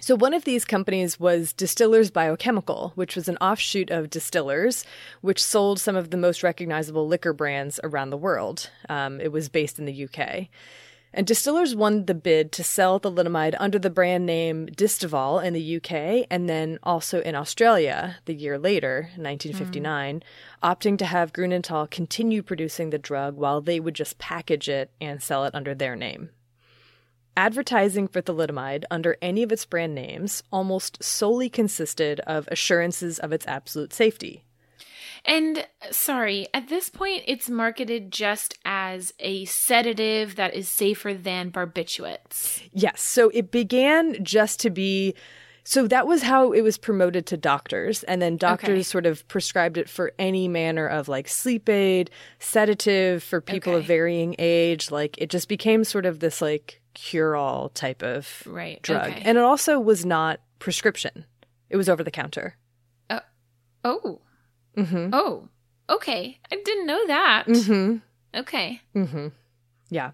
[0.00, 4.84] So, one of these companies was Distillers Biochemical, which was an offshoot of Distillers,
[5.20, 8.70] which sold some of the most recognizable liquor brands around the world.
[8.88, 10.48] Um, it was based in the UK.
[11.14, 15.76] And Distillers won the bid to sell thalidomide under the brand name Distaval in the
[15.76, 20.22] UK and then also in Australia the year later, 1959,
[20.62, 25.22] opting to have Grunenthal continue producing the drug while they would just package it and
[25.22, 26.30] sell it under their name.
[27.36, 33.32] Advertising for thalidomide under any of its brand names almost solely consisted of assurances of
[33.32, 34.44] its absolute safety.
[35.24, 41.14] And uh, sorry, at this point, it's marketed just as a sedative that is safer
[41.14, 42.62] than barbiturates.
[42.72, 43.00] Yes.
[43.02, 45.14] So it began just to be.
[45.64, 48.02] So that was how it was promoted to doctors.
[48.02, 48.82] And then doctors Okay.
[48.82, 52.10] sort of prescribed it for any manner of like sleep aid,
[52.40, 54.90] sedative for people of varying age.
[54.90, 58.82] Like it just became sort of this like cure all type of Right.
[58.82, 59.10] drug.
[59.12, 59.22] Okay.
[59.24, 61.26] And it also was not prescription,
[61.70, 62.56] it was over the counter.
[63.08, 63.20] Uh,
[63.84, 64.20] oh.
[64.76, 65.48] Mm Oh.
[65.90, 66.38] Okay.
[66.50, 67.44] I didn't know that.
[67.46, 67.52] hmm.
[67.52, 68.02] Mm
[68.34, 68.80] Okay.
[68.92, 69.02] hmm.
[69.02, 69.26] Mm hmm.
[69.90, 70.12] Yeah.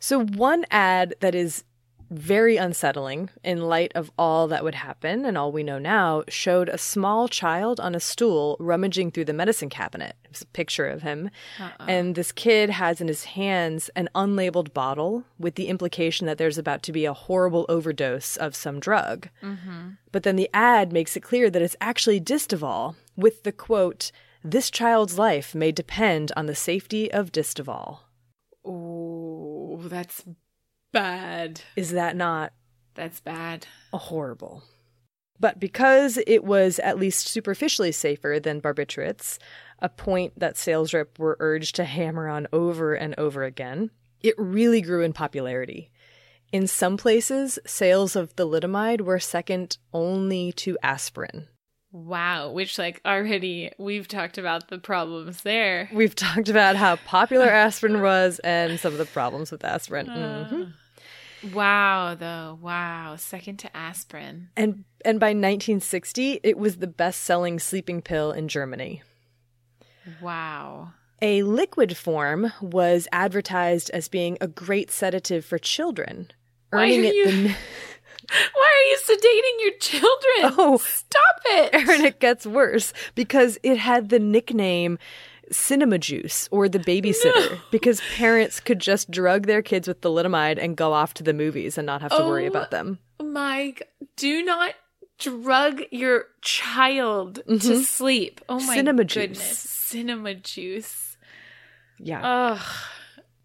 [0.00, 1.64] So, one ad that is
[2.10, 6.68] very unsettling in light of all that would happen and all we know now showed
[6.68, 10.16] a small child on a stool rummaging through the medicine cabinet.
[10.24, 11.30] It was a picture of him.
[11.58, 11.86] Uh-uh.
[11.86, 16.58] And this kid has in his hands an unlabeled bottle with the implication that there's
[16.58, 19.28] about to be a horrible overdose of some drug.
[19.42, 19.90] Mm-hmm.
[20.10, 24.10] But then the ad makes it clear that it's actually Distaval with the quote,
[24.42, 28.00] This child's life may depend on the safety of Distaval.
[28.64, 30.24] Oh, that's
[30.92, 31.62] bad.
[31.76, 32.52] Is that not
[32.94, 33.66] That's bad.
[33.92, 34.62] a horrible?
[35.38, 39.38] But because it was at least superficially safer than barbiturates,
[39.78, 44.34] a point that sales rep were urged to hammer on over and over again, it
[44.36, 45.90] really grew in popularity.
[46.52, 51.46] In some places, sales of thalidomide were second only to aspirin.
[51.92, 52.50] Wow.
[52.50, 55.88] Which, like, already we've talked about the problems there.
[55.92, 60.06] We've talked about how popular aspirin was and some of the problems with aspirin.
[60.06, 60.72] Mhm.
[61.52, 62.58] Wow, though.
[62.60, 63.16] Wow.
[63.16, 64.48] Second to aspirin.
[64.56, 69.02] And and by 1960, it was the best-selling sleeping pill in Germany.
[70.20, 70.92] Wow.
[71.22, 76.30] A liquid form was advertised as being a great sedative for children,
[76.70, 77.54] Why earning are it you- the
[78.54, 80.54] Why are you sedating your children?
[80.58, 80.76] Oh.
[80.78, 81.70] stop it.
[81.74, 84.98] Aaron, it gets worse because it had the nickname
[85.50, 90.76] Cinema Juice or the babysitter because parents could just drug their kids with thalidomide and
[90.76, 92.48] go off to the movies and not have to worry Oh.
[92.48, 92.98] about them.
[93.22, 94.74] Mike, do not
[95.18, 97.82] drug your child to Mhm.
[97.84, 98.40] sleep.
[98.48, 99.22] Oh my Cinema juice.
[99.22, 99.58] goodness.
[99.58, 101.16] Cinema juice.
[101.98, 102.22] Yeah.
[102.24, 102.66] Ugh.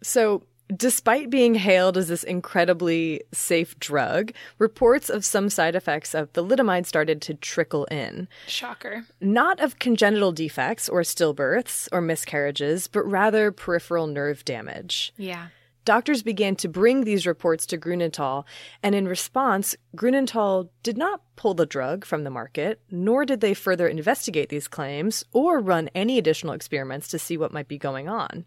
[0.02, 0.42] So,
[0.74, 6.86] despite being hailed as this incredibly safe drug, reports of some side effects of thalidomide
[6.86, 8.28] started to trickle in.
[8.46, 9.04] Shocker.
[9.20, 15.12] Not of congenital defects or stillbirths or miscarriages, but rather peripheral nerve damage.
[15.16, 15.48] Yeah.
[15.84, 18.44] Doctors began to bring these reports to Grunenthal,
[18.82, 23.54] and in response, Grunenthal did not pull the drug from the market, nor did they
[23.54, 28.08] further investigate these claims or run any additional experiments to see what might be going
[28.08, 28.44] on.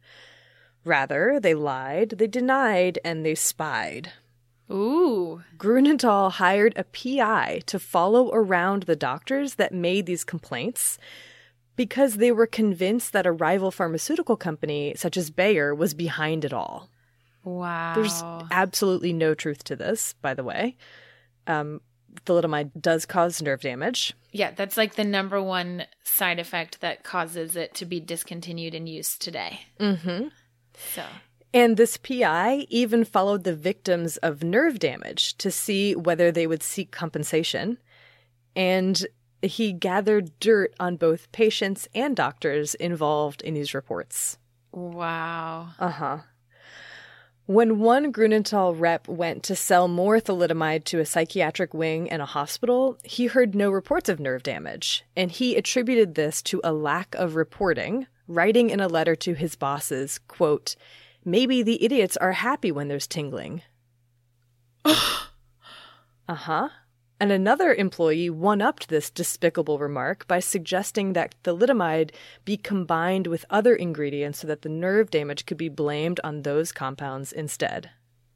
[0.86, 4.11] Rather, they lied, they denied, and they spied.
[4.71, 5.41] Ooh.
[5.57, 10.97] Grunenthal hired a PI to follow around the doctors that made these complaints
[11.75, 16.53] because they were convinced that a rival pharmaceutical company, such as Bayer, was behind it
[16.53, 16.89] all.
[17.43, 17.93] Wow.
[17.95, 18.21] There's
[18.51, 20.75] absolutely no truth to this, by the way.
[21.47, 21.82] Um,
[22.25, 24.13] thalidomide does cause nerve damage.
[24.32, 28.86] yeah, that's like the number one side effect that causes it to be discontinued in
[28.86, 29.61] use today.
[29.80, 30.27] Mm-hmm.
[30.93, 31.03] So,
[31.53, 36.63] And this PI even followed the victims of nerve damage to see whether they would
[36.63, 37.77] seek compensation.
[38.55, 39.05] And
[39.41, 44.38] he gathered dirt on both patients and doctors involved in these reports.
[44.71, 45.69] wow.
[45.80, 46.17] Uh huh.
[47.49, 52.25] When one Grunenthal rep went to sell more thalidomide to a psychiatric wing in a
[52.27, 57.15] hospital, he heard no reports of nerve damage, and he attributed this to a lack
[57.15, 60.75] of reporting, writing in a letter to his bosses, quote,
[61.25, 63.61] Maybe the idiots are happy when there's tingling.
[64.86, 65.25] uh
[66.27, 66.69] huh.
[67.19, 72.11] And another employee one upped this despicable remark by suggesting that thalidomide
[72.45, 76.71] be combined with other ingredients so that the nerve damage could be blamed on those
[76.71, 77.89] compounds instead.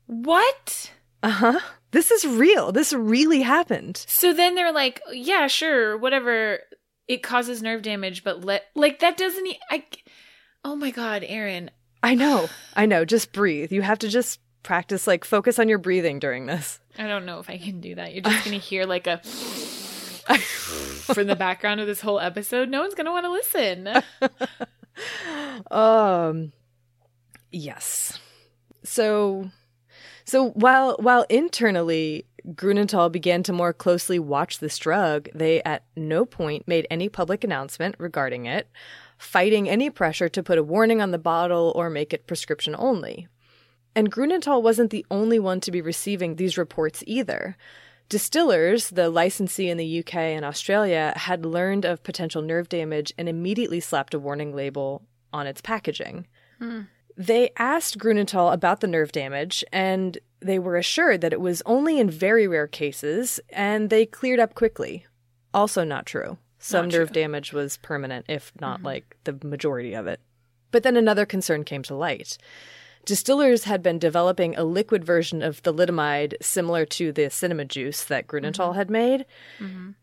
[0.08, 0.92] What?
[1.22, 1.60] Uh huh.
[1.92, 2.74] This is real.
[2.74, 4.04] This really happened.
[4.08, 6.60] So then they're like, yeah, sure, whatever.
[7.08, 9.46] It causes nerve damage, but let like that doesn't.
[9.48, 9.84] E- I.
[10.64, 11.70] Oh my god, Aaron.
[12.02, 12.48] I know.
[12.76, 13.06] I know.
[13.06, 13.72] Just breathe.
[13.72, 16.80] You have to just practice, like, focus on your breathing during this.
[16.98, 18.14] I don't know if I can do that.
[18.14, 19.18] You're just gonna hear like a
[21.14, 22.70] from the background of this whole episode.
[22.70, 23.90] No one's gonna want to listen.
[25.72, 26.52] Um
[27.52, 28.20] yes.
[28.84, 29.50] So
[30.26, 36.26] so while while internally Grunenthal began to more closely watch this drug, they at no
[36.26, 38.68] point made any public announcement regarding it,
[39.18, 43.28] fighting any pressure to put a warning on the bottle or make it prescription only.
[43.96, 47.56] And Grunenthal wasn't the only one to be receiving these reports either.
[48.10, 53.30] Distillers, the licensee in the UK and Australia, had learned of potential nerve damage and
[53.30, 56.28] immediately slapped a warning label on its packaging.
[56.60, 56.82] Hmm.
[57.16, 62.00] They asked Grunenthal about the nerve damage, and they were assured that it was only
[62.00, 65.06] in very rare cases, and they cleared up quickly.
[65.54, 66.38] Also, not true.
[66.58, 67.22] Some Not nerve true.
[67.22, 68.86] damage was permanent, if not mm-hmm.
[68.86, 70.22] like the majority of it.
[70.72, 72.38] But then another concern came to light.
[73.06, 78.28] Distillers had been developing a liquid version of thalidomide similar to the cinema juice that
[78.28, 79.26] Grunenthal had made.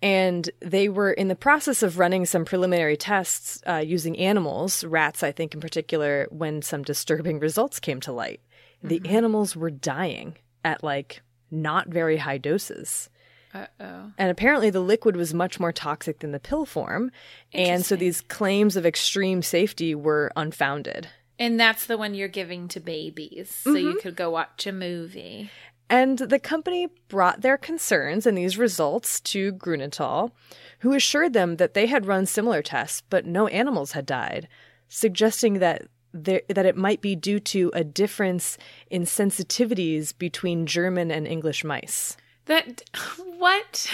[0.03, 5.23] And they were in the process of running some preliminary tests uh, using animals, rats,
[5.23, 8.41] I think in particular, when some disturbing results came to light.
[8.83, 13.11] The animals were dying at like not very high doses.
[13.53, 14.13] Uh oh.
[14.17, 17.11] And apparently, the liquid was much more toxic than the pill form.
[17.53, 21.09] And so these claims of extreme safety were unfounded.
[21.41, 23.99] And that's the one you're giving to babies, so you mm-hmm.
[24.01, 25.51] could go watch a movie.
[25.89, 30.33] And the company brought their concerns and these results to Grunenthal,
[30.81, 34.49] who assured them that they had run similar tests, but no animals had died,
[34.89, 38.59] suggesting that there, that it might be due to a difference
[38.91, 42.19] in sensitivities between German and English mice.
[42.45, 42.83] That
[43.39, 43.91] what?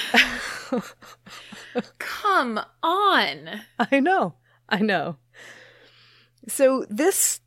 [1.98, 3.60] Come on.
[3.78, 4.34] I know.
[4.68, 5.18] I know.
[6.48, 7.40] So this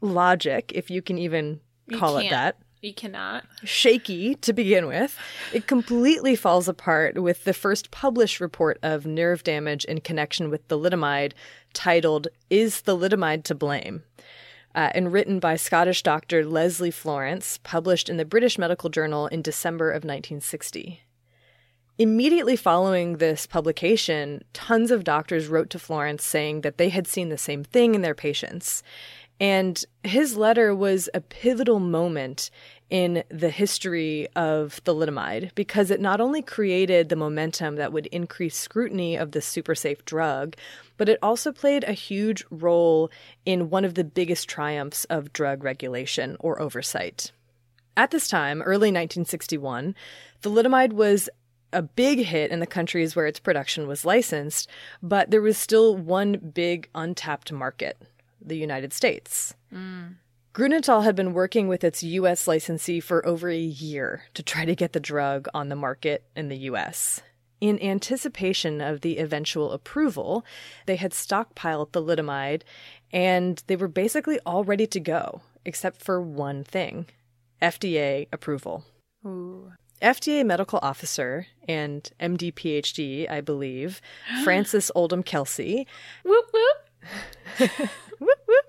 [0.00, 3.44] logic, if you can even You call it that, You cannot.
[3.64, 5.16] shaky to begin with,
[5.52, 10.66] it completely falls apart with the first published report of nerve damage in connection with
[10.68, 11.32] thalidomide
[11.72, 14.02] titled Is Thalidomide to Blame?
[14.74, 19.40] Uh, and written by Scottish doctor Leslie Florence, published in the British Medical Journal in
[19.40, 21.00] December of 1960.
[21.96, 27.28] Immediately following this publication, tons of doctors wrote to Florence saying that they had seen
[27.28, 28.82] the same thing in their patients.
[29.38, 32.50] And his letter was a pivotal moment
[32.90, 38.56] in the history of thalidomide because it not only created the momentum that would increase
[38.56, 40.56] scrutiny of this super safe drug,
[40.96, 43.08] but it also played a huge role
[43.46, 47.30] in one of the biggest triumphs of drug regulation or oversight.
[47.96, 49.94] At this time, early 1961,
[50.42, 51.28] thalidomide was
[51.74, 54.68] a big hit in the countries where its production was licensed,
[55.02, 58.00] but there was still one big untapped market
[58.40, 59.54] the United States.
[59.72, 60.16] Mm.
[60.54, 62.46] Grunenthal had been working with its U.S.
[62.46, 66.48] licensee for over a year to try to get the drug on the market in
[66.48, 67.22] the U.S.
[67.60, 70.44] In anticipation of the eventual approval,
[70.86, 72.62] they had stockpiled thalidomide
[73.12, 77.06] and they were basically all ready to go, except for one thing
[77.60, 78.84] FDA approval.
[79.26, 79.72] Ooh.
[80.02, 84.00] FDA medical officer and MD PhD, I believe,
[84.44, 85.86] Frances Oldham Kelsey,
[86.24, 87.70] Whoop whoop.
[88.18, 88.66] whoop, whoop,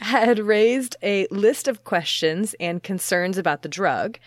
[0.00, 4.18] had raised a list of questions and concerns about the drug,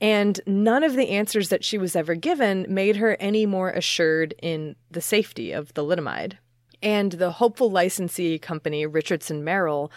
[0.00, 4.34] and none of the answers that she was ever given made her any more assured
[4.40, 6.34] in the safety of the thalidomide.
[6.80, 9.90] And the hopeful licensee company, Richardson Merrell,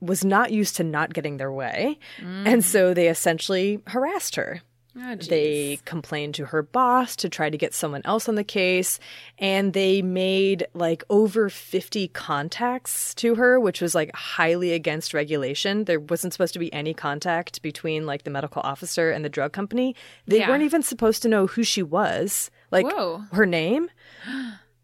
[0.00, 2.62] was not used to not getting their way, and mm.
[2.62, 4.60] so they essentially harassed her.
[4.98, 5.14] Oh.
[5.16, 8.98] They complained to her boss to try to get someone else on the case,
[9.38, 15.84] and they made like over 50 contacts to her, which was like highly against regulation.
[15.84, 19.52] There wasn't supposed to be any contact between like the medical officer and the drug
[19.52, 19.94] company.
[20.26, 20.48] They Yeah.
[20.48, 23.24] weren't even supposed to know who she was, like Whoa.
[23.32, 23.88] her name.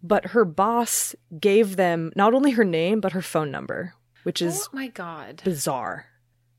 [0.05, 3.95] But her boss gave them not only her name, but her phone number,
[4.25, 5.41] which is oh my god.
[5.45, 6.07] bizarre.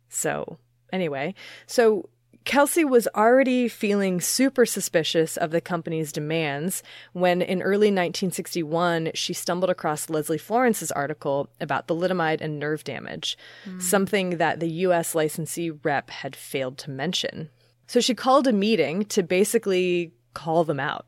[0.08, 0.60] So,
[0.93, 1.36] anyway,
[1.68, 2.08] so
[2.46, 6.84] Kelsey was already feeling super suspicious of the company's demands
[7.14, 13.38] when in early 1961 she stumbled across Leslie Florence's article about thalidomide and nerve damage,
[13.64, 13.80] hmm.
[13.80, 17.50] something that the US licensee rep had failed to mention.
[17.88, 21.06] So she called a meeting to basically call them out.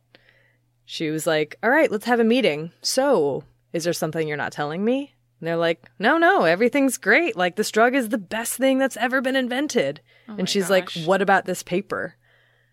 [0.85, 2.71] She was like, All right, let's have a meeting.
[2.81, 5.14] So, is there something you're not telling me?
[5.39, 7.35] And they're like, No, no, everything's great.
[7.35, 10.01] Like, this drug is the best thing that's ever been invented.
[10.27, 10.97] Oh and she's gosh.
[10.97, 12.15] like, What about this paper?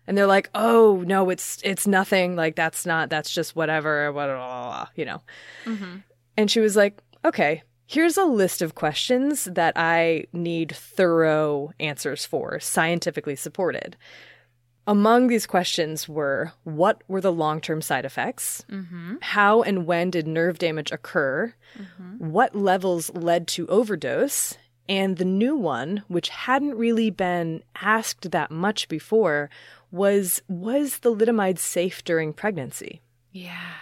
[0.07, 2.35] And they're like, Oh, no, it's it's nothing.
[2.35, 5.21] Like, that's not, that's just whatever, blah, blah, blah, you know.
[5.65, 5.97] Mm-hmm.
[6.37, 12.25] And she was like, Okay, here's a list of questions that I need thorough answers
[12.25, 13.97] for, scientifically supported.
[14.85, 18.65] Among these questions were what were the long term side effects?
[18.69, 19.15] Mm-hmm.
[19.21, 21.53] How and when did nerve damage occur?
[22.17, 24.57] What levels led to overdose?
[24.89, 29.49] And the new one, which hadn't really been asked that much before,
[29.91, 33.01] was was the thalidomide safe during pregnancy?
[33.31, 33.75] Yeah.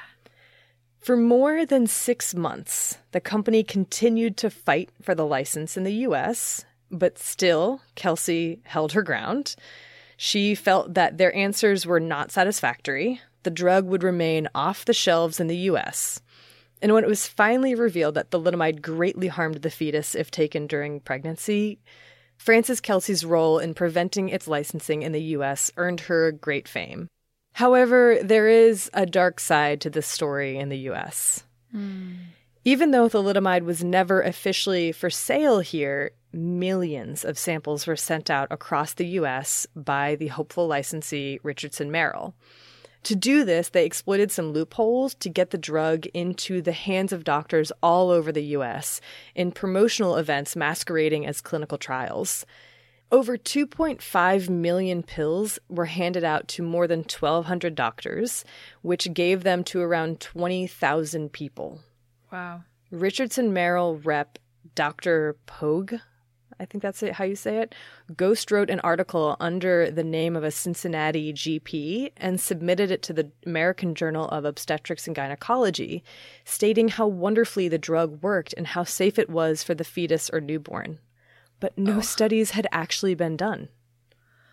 [0.99, 6.05] For more than six months, the company continued to fight for the license in the
[6.05, 9.55] US, but still, Kelsey held her ground.
[10.23, 13.19] She felt that their answers were not satisfactory.
[13.41, 16.21] The drug would remain off the shelves in the US.
[16.79, 20.99] And when it was finally revealed that thalidomide greatly harmed the fetus if taken during
[20.99, 21.79] pregnancy,
[22.37, 27.07] Frances Kelsey's role in preventing its licensing in the US earned her great fame.
[27.53, 31.45] However, there is a dark side to this story in the US.
[31.75, 32.17] Mm.
[32.63, 38.47] Even though thalidomide was never officially for sale here, millions of samples were sent out
[38.51, 42.33] across the US by the hopeful licensee Richardson Merrell.
[43.03, 47.23] To do this, they exploited some loopholes to get the drug into the hands of
[47.23, 49.01] doctors all over the US
[49.33, 52.45] in promotional events masquerading as clinical trials.
[53.11, 58.45] Over 2.5 million pills were handed out to more than 1,200 doctors,
[58.83, 61.81] which gave them to around 20,000 people.
[62.31, 62.63] Wow.
[62.89, 64.37] Richardson Merrell rep
[64.75, 65.35] Dr.
[65.45, 65.95] Pogue,
[66.61, 67.73] I think that's it how you say it,
[68.15, 73.13] Ghost wrote an article under the name of a Cincinnati GP and submitted it to
[73.13, 76.03] the American Journal of Obstetrics and Gynecology,
[76.45, 80.39] stating how wonderfully the drug worked and how safe it was for the fetus or
[80.39, 80.99] newborn.
[81.59, 82.01] But no oh.
[82.01, 83.69] studies had actually been done.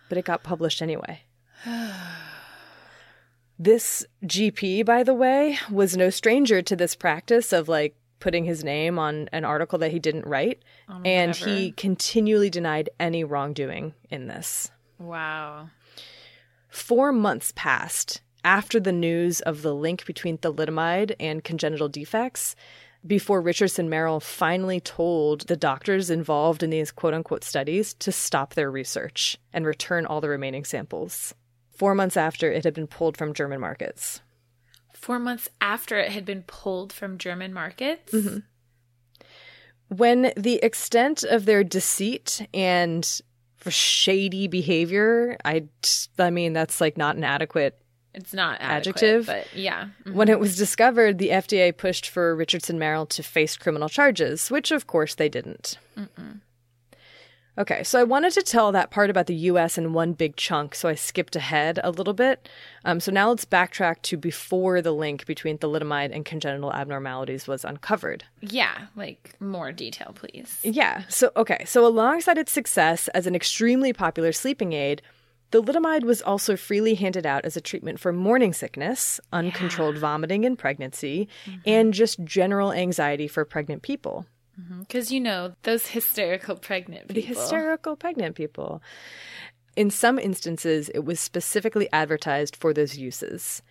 [0.09, 1.21] But it got published anyway.
[3.59, 8.63] this GP, by the way, was no stranger to this practice of like putting his
[8.63, 10.61] name on an article that he didn't write.
[11.05, 14.71] and he continually denied any wrongdoing in this.
[14.97, 15.69] Wow.
[16.69, 22.55] Four months passed after the news of the link between thalidomide and congenital defects
[23.05, 28.53] before Richardson Merrell finally told the doctors involved in these quote unquote studies to stop
[28.53, 31.33] their research and return all the remaining samples.
[31.71, 34.21] Four months after it had been pulled from German markets
[34.99, 38.13] four months after it had been pulled from German markets.
[38.13, 38.39] Mm-hmm.
[39.95, 43.21] When the extent of their deceit and
[43.67, 45.63] shady behavior, I,
[46.17, 47.79] I mean, that's like not an adequate
[48.13, 49.85] it's not adjective, but yeah.
[49.85, 50.13] Mm-hmm.
[50.13, 54.71] When it was discovered, the FDA pushed for Richardson Merrell to face criminal charges, which
[54.71, 55.77] of course they didn't.
[55.97, 56.41] Mm-mm.
[57.59, 60.73] Okay, so I wanted to tell that part about the US in one big chunk,
[60.73, 62.47] so I skipped ahead a little bit.
[62.85, 67.65] Um, so now let's backtrack to before the link between thalidomide and congenital abnormalities was
[67.65, 68.23] uncovered.
[68.39, 70.59] Yeah, like more detail, please.
[70.63, 75.01] Yeah, so okay, so alongside its success as an extremely popular sleeping aid,
[75.51, 80.01] thalidomide was also freely handed out as a treatment for morning sickness, uncontrolled yeah.
[80.01, 81.59] vomiting in pregnancy, mm-hmm.
[81.65, 84.25] and just general anxiety for pregnant people.
[84.79, 85.13] Because mm-hmm.
[85.13, 87.15] you know, those hysterical pregnant people.
[87.15, 88.81] The hysterical pregnant people.
[89.75, 93.61] In some instances, it was specifically advertised for those uses.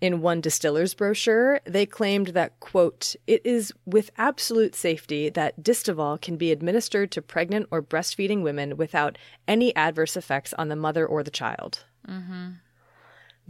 [0.00, 6.18] In one distiller's brochure, they claimed that, quote, it is with absolute safety that Distaval
[6.20, 11.06] can be administered to pregnant or breastfeeding women without any adverse effects on the mother
[11.06, 11.84] or the child.
[12.08, 12.52] Mm-hmm.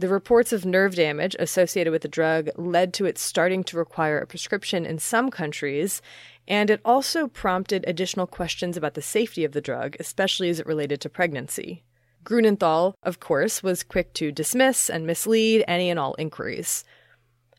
[0.01, 4.17] The reports of nerve damage associated with the drug led to it starting to require
[4.17, 6.01] a prescription in some countries,
[6.47, 10.65] and it also prompted additional questions about the safety of the drug, especially as it
[10.65, 11.83] related to pregnancy.
[12.23, 16.83] Grunenthal, of course, was quick to dismiss and mislead any and all inquiries.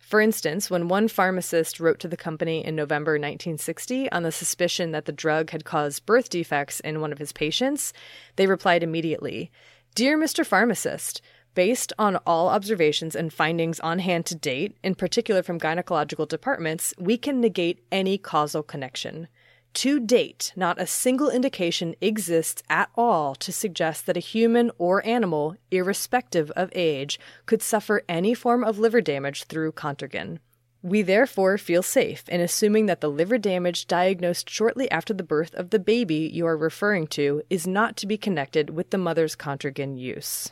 [0.00, 4.90] For instance, when one pharmacist wrote to the company in November 1960 on the suspicion
[4.90, 7.92] that the drug had caused birth defects in one of his patients,
[8.34, 9.52] they replied immediately
[9.94, 10.44] Dear Mr.
[10.44, 11.20] Pharmacist,
[11.54, 16.94] Based on all observations and findings on hand to date, in particular from gynecological departments,
[16.98, 19.28] we can negate any causal connection.
[19.74, 25.04] To date, not a single indication exists at all to suggest that a human or
[25.06, 30.38] animal, irrespective of age, could suffer any form of liver damage through Contergan.
[30.82, 35.54] We therefore feel safe in assuming that the liver damage diagnosed shortly after the birth
[35.54, 39.36] of the baby you are referring to is not to be connected with the mother's
[39.36, 40.50] Contergan use.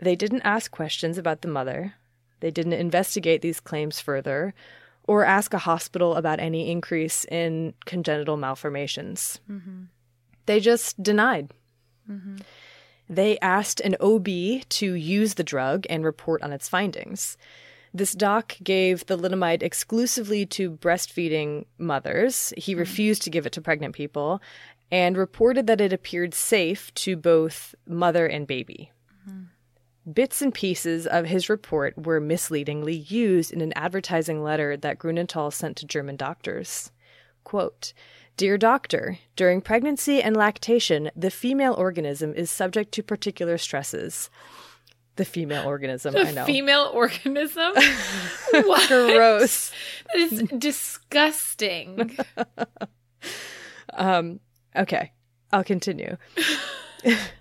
[0.00, 1.94] They didn't ask questions about the mother.
[2.40, 4.54] They didn't investigate these claims further
[5.06, 9.40] or ask a hospital about any increase in congenital malformations.
[9.50, 9.84] Mm-hmm.
[10.46, 11.52] They just denied.
[12.10, 12.36] Mm-hmm.
[13.08, 14.26] They asked an OB
[14.68, 17.36] to use the drug and report on its findings.
[17.92, 22.54] This doc gave the thalidomide exclusively to breastfeeding mothers.
[22.56, 22.80] He mm-hmm.
[22.80, 24.40] refused to give it to pregnant people
[24.92, 28.92] and reported that it appeared safe to both mother and baby.
[30.12, 35.52] Bits and pieces of his report were misleadingly used in an advertising letter that Grunenthal
[35.52, 36.90] sent to German doctors.
[37.44, 37.92] Quote,
[38.36, 44.30] Dear doctor, during pregnancy and lactation, the female organism is subject to particular stresses.
[45.16, 46.46] The female organism, the I know.
[46.46, 47.72] Female organism?
[48.52, 48.88] what?
[48.88, 49.70] Gross.
[50.06, 52.16] That is disgusting.
[53.92, 54.40] um,
[54.74, 55.12] okay,
[55.52, 56.16] I'll continue.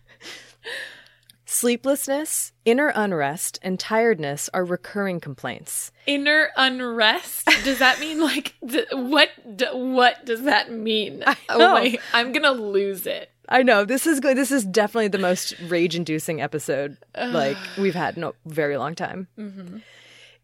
[1.59, 5.91] Sleeplessness, inner unrest, and tiredness are recurring complaints.
[6.07, 7.45] Inner unrest?
[7.65, 9.29] Does that mean like th- what?
[9.57, 11.21] D- what does that mean?
[11.49, 11.73] Oh know.
[11.73, 11.97] my!
[12.13, 13.31] I'm gonna lose it.
[13.49, 14.37] I know this is good.
[14.37, 19.27] This is definitely the most rage-inducing episode like we've had in a very long time.
[19.37, 19.79] Mm-hmm.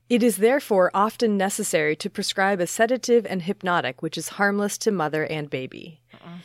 [0.09, 4.91] It is therefore often necessary to prescribe a sedative and hypnotic, which is harmless to
[4.91, 6.01] mother and baby.
[6.13, 6.39] Uh-uh.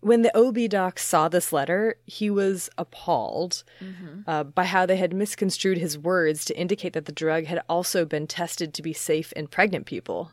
[0.00, 3.64] When the OB doc saw this letter, he was appalled
[4.26, 8.04] uh, by how they had misconstrued his words to indicate that the drug had also
[8.04, 10.30] been tested to be safe in pregnant people.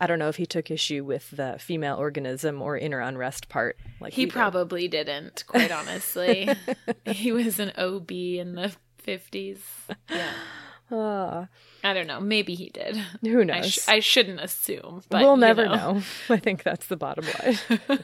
[0.00, 3.76] I don't know if he took issue with the female organism or inner unrest part.
[4.00, 4.34] Like He we did.
[4.34, 5.44] probably didn't.
[5.46, 6.48] Quite honestly,
[7.06, 9.64] he was an OB in the fifties.
[10.10, 10.32] Yeah,
[10.90, 11.48] Ah,
[11.82, 12.20] I don't know.
[12.20, 12.96] Maybe he did.
[13.22, 13.72] who I, knows?
[13.72, 15.02] sh- I shouldn't assume.
[15.08, 15.74] But we'll you never know.
[15.94, 16.02] know.
[16.30, 17.58] I think that's the bottom line.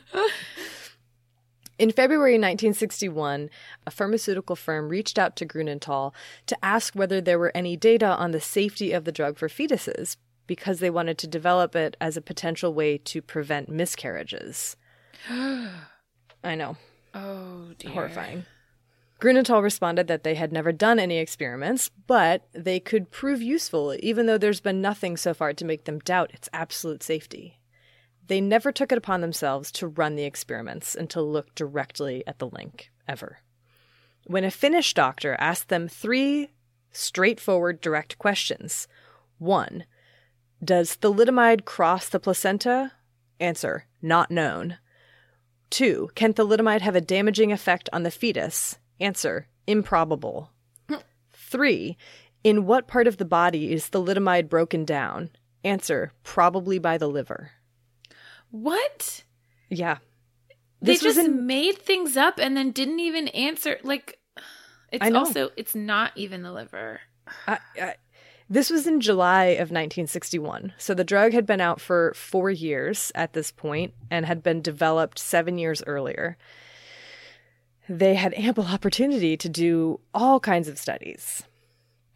[1.79, 3.51] In February 1961,
[3.87, 6.13] a pharmaceutical firm reached out to Grunenthal
[6.47, 10.17] to ask whether there were any data on the safety of the drug for fetuses
[10.47, 14.77] because they wanted to develop it as a potential way to prevent miscarriages.
[15.29, 16.77] I know,
[17.15, 17.91] Oh dear.
[17.93, 18.45] horrifying.
[19.23, 24.27] Grunenthal responded that they had never done any experiments, but they could prove useful, even
[24.27, 27.61] though there's been nothing so far to make them doubt its absolute safety.
[28.27, 32.41] They never took it upon themselves to run the experiments and to look directly at
[32.41, 33.39] the link, ever.
[34.27, 36.49] When a Finnish doctor asked them three
[36.91, 38.89] straightforward, direct questions
[39.39, 39.85] one,
[40.65, 42.91] does thalidomide cross the placenta?
[43.39, 44.79] Answer, not known.
[45.71, 48.81] Two, can thalidomide have a damaging effect on the fetus?
[49.03, 50.53] Answer, improbable.
[51.33, 51.97] Three,
[52.45, 55.31] in what part of the body is thalidomide broken down?
[55.65, 57.51] Answer, probably by the liver.
[58.53, 59.25] What?
[59.69, 59.99] Yeah.
[60.81, 63.79] They This was just in- made things up and then didn't even answer.
[63.83, 64.21] Like,
[64.93, 67.01] it's also it's not even the liver.
[67.49, 67.95] I, I,
[68.49, 70.75] this was in July of 1961.
[70.79, 74.63] So the drug had been out for four years at this point and had been
[74.63, 76.37] developed seven years earlier.
[77.93, 81.43] They had ample opportunity to do all kinds of studies.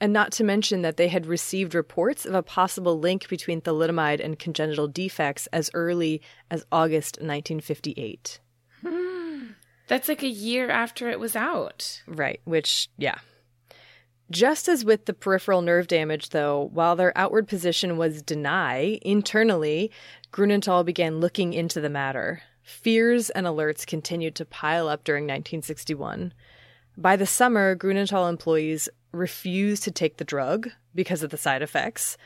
[0.00, 4.24] And not to mention that they had received reports of a possible link between thalidomide
[4.24, 8.40] and congenital defects as early as August 1958.
[9.88, 12.02] That's like a year after it was out.
[12.06, 13.18] Right, which, yeah.
[14.30, 19.90] Just as with the peripheral nerve damage, though, while their outward position was deny, internally,
[20.32, 22.42] Grunenthal began looking into the matter.
[22.66, 26.34] Fears and alerts continued to pile up during 1961.
[26.96, 32.16] By the summer, Grunenthal employees refused to take the drug because of the side effects,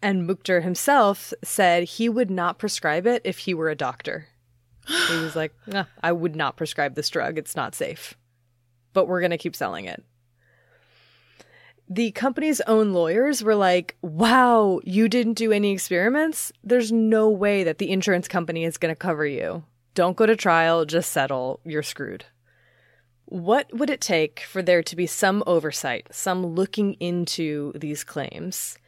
[0.00, 4.28] and Mückter himself said he would not prescribe it if he were a doctor.
[4.86, 7.36] He was like, "Nah, I would not prescribe this drug.
[7.36, 8.14] It's not safe.
[8.94, 10.02] But we're going to keep selling it.
[11.88, 16.52] The company's own lawyers were like, wow, you didn't do any experiments?
[16.64, 19.62] There's no way that the insurance company is going to cover you.
[19.94, 21.60] Don't go to trial, just settle.
[21.64, 22.24] You're screwed.
[23.26, 28.78] What would it take for there to be some oversight, some looking into these claims?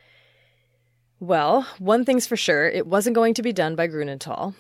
[1.21, 4.55] Well, one thing's for sure it wasn't going to be done by Grunenthal.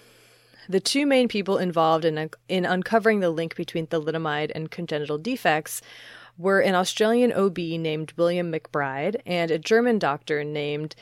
[0.68, 5.80] The two main people involved in, in uncovering the link between thalidomide and congenital defects
[6.38, 10.94] were an Australian OB named William McBride and a German doctor named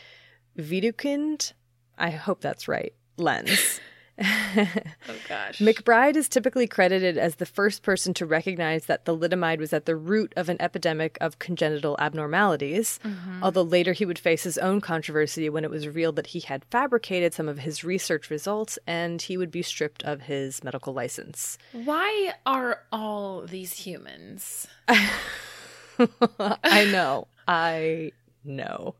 [0.59, 1.53] Widukind.
[1.99, 2.95] I hope that's right.
[3.19, 3.81] Lenz.
[4.19, 5.59] Oh gosh.
[5.59, 9.95] McBride is typically credited as the first person to recognize that thalidomide was at the
[9.95, 13.43] root of an epidemic of congenital abnormalities, mm-hmm.
[13.43, 16.65] although later he would face his own controversy when it was revealed that he had
[16.71, 21.59] fabricated some of his research results and he would be stripped of his medical license.
[21.73, 24.67] Why are all these humans?
[24.89, 27.29] I know.
[27.47, 28.13] I
[28.45, 28.95] know.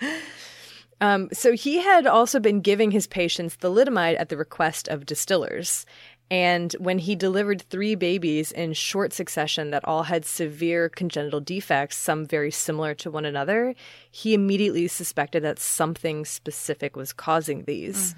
[1.02, 5.84] Um, so he had also been giving his patients thalidomide at the request of distillers.
[6.30, 11.96] And when he delivered three babies in short succession that all had severe congenital defects,
[11.96, 13.74] some very similar to one another,
[14.10, 18.14] he immediately suspected that something specific was causing these.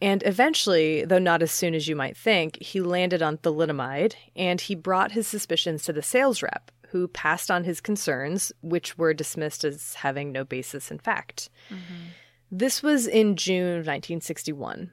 [0.00, 4.60] And eventually, though not as soon as you might think, he landed on thalidomide and
[4.60, 9.14] he brought his suspicions to the sales rep, who passed on his concerns, which were
[9.14, 11.50] dismissed as having no basis in fact.
[11.70, 12.08] Mm-hmm.
[12.50, 14.90] This was in June of 1961.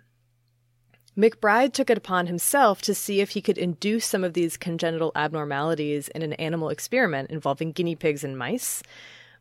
[1.17, 5.13] McBride took it upon himself to see if he could induce some of these congenital
[5.15, 8.83] abnormalities in an animal experiment involving guinea pigs and mice,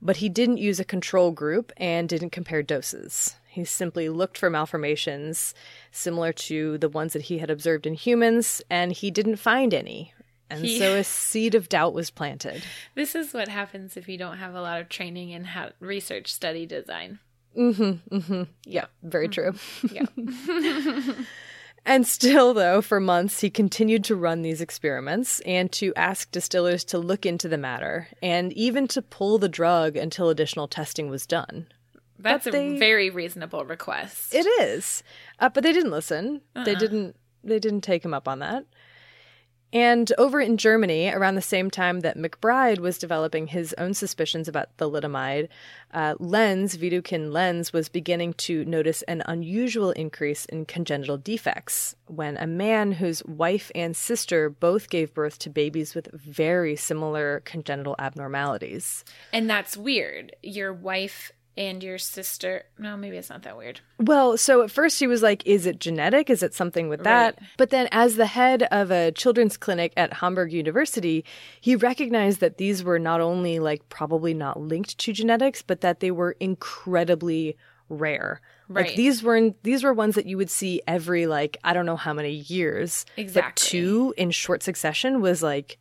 [0.01, 3.35] but he didn't use a control group and didn't compare doses.
[3.49, 5.53] He simply looked for malformations
[5.91, 10.14] similar to the ones that he had observed in humans, and he didn't find any.
[10.51, 12.63] And He- so a seed of doubt was planted.
[12.95, 16.33] This is what happens if you don't have a lot of training in how research
[16.33, 17.19] study design.
[17.57, 18.17] Mm-hmm.
[18.17, 18.43] Mm-hmm.
[18.65, 19.55] Yeah, very true.
[19.91, 20.07] Yeah.
[21.87, 26.83] And still, though, for months, he continued to run these experiments and to ask distillers
[26.85, 31.27] to look into the matter and even to pull the drug until additional testing was
[31.27, 31.67] done.
[32.19, 34.35] That's But a very reasonable request.
[34.35, 35.03] It is,
[35.41, 36.41] uh, but they didn't listen.
[36.55, 36.79] They Uh-uh.
[36.79, 37.17] didn't.
[37.47, 38.65] They didn't take him up on that.
[39.75, 44.47] And over in Germany, around the same time that McBride was developing his own suspicions
[44.47, 45.49] about thalidomide,
[45.93, 52.37] uh, Lenz, Widukind Lenz, was beginning to notice an unusual increase in congenital defects when
[52.37, 57.97] a man whose wife and sister both gave birth to babies with very similar congenital
[57.99, 59.05] abnormalities.
[59.33, 60.37] and that's weird.
[60.43, 62.65] Your wife and your sister.
[62.79, 63.81] No, maybe it's not that weird.
[63.99, 66.29] Well, so at first he was like, is it genetic?
[66.31, 67.37] Is it something with that?
[67.41, 67.49] Right.
[67.57, 71.25] But then, as the head of a children's clinic at Hamburg University,
[71.61, 76.01] he recognized that these were not only like probably not linked to genetics, but that
[76.01, 77.57] they were incredibly
[77.89, 78.41] rare.
[78.69, 78.97] Like Right.
[78.97, 82.15] these weren't these were ones that you would see every like I don't know how
[82.15, 83.05] many years.
[83.15, 83.69] But Exactly.
[83.69, 85.79] two in short succession was like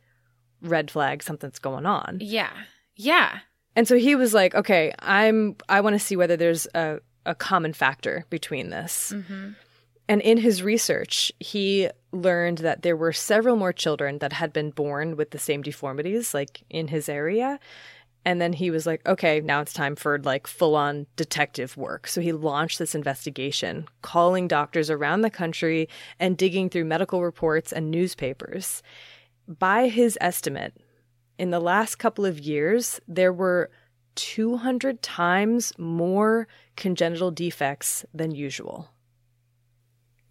[0.60, 2.18] red flag, something's going on.
[2.20, 2.50] Yeah.
[2.94, 3.38] Yeah.
[3.76, 7.34] And so he was like, okay, I'm I want to see whether there's a, a
[7.34, 9.12] common factor between this.
[9.14, 9.50] Mm-hmm.
[10.08, 14.70] And in his research, he learned that there were several more children that had been
[14.70, 17.58] born with the same deformities, like in his area.
[18.26, 22.06] And then he was like, okay, now it's time for like full on detective work.
[22.06, 27.72] So he launched this investigation, calling doctors around the country and digging through medical reports
[27.72, 28.82] and newspapers.
[29.46, 30.74] By his estimate,
[31.38, 33.70] in the last couple of years, there were
[34.14, 38.90] 200 times more congenital defects than usual.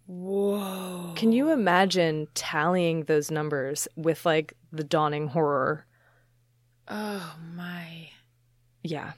[0.06, 1.12] Whoa.
[1.16, 5.86] Can you imagine tallying those numbers with like the dawning horror?
[6.88, 8.10] Oh my.
[8.82, 9.12] Yeah.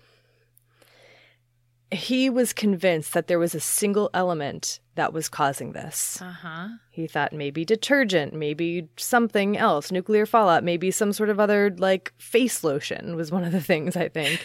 [1.90, 6.20] He was convinced that there was a single element that was causing this.
[6.20, 6.68] Uh huh.
[6.90, 12.12] He thought maybe detergent, maybe something else, nuclear fallout, maybe some sort of other like
[12.18, 14.44] face lotion was one of the things, I think.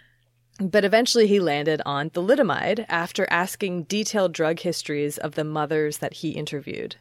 [0.60, 6.14] but eventually he landed on thalidomide after asking detailed drug histories of the mothers that
[6.14, 6.96] he interviewed.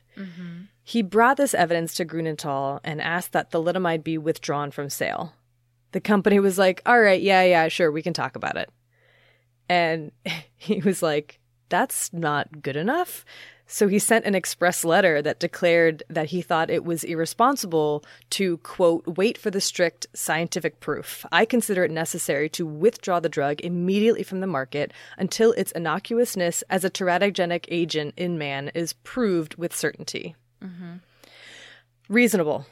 [0.83, 5.33] He brought this evidence to Grunenthal and asked that thalidomide be withdrawn from sale.
[5.91, 8.69] The company was like, all right, yeah, yeah, sure, we can talk about it.
[9.69, 10.11] And
[10.57, 11.38] he was like,
[11.69, 13.25] that's not good enough.
[13.71, 18.57] So he sent an express letter that declared that he thought it was irresponsible to,
[18.57, 21.23] quote, wait for the strict scientific proof.
[21.31, 26.63] I consider it necessary to withdraw the drug immediately from the market until its innocuousness
[26.67, 30.35] as a teratogenic agent in man is proved with certainty.
[30.63, 30.93] Mm-hmm.
[32.09, 32.65] Reasonable.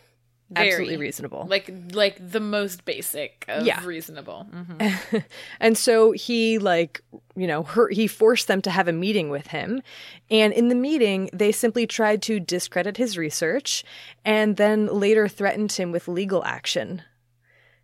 [0.50, 0.68] Very.
[0.70, 1.46] Absolutely reasonable.
[1.50, 3.84] Like like the most basic of Yeah.
[3.86, 4.48] reasonable.
[4.54, 5.24] Mhm.
[5.60, 7.02] And so he like,
[7.36, 9.82] you know, her, he forced them to have a meeting with him.
[10.32, 13.84] And in the meeting, they simply tried to discredit his research
[14.24, 17.02] and then later threatened him with legal action.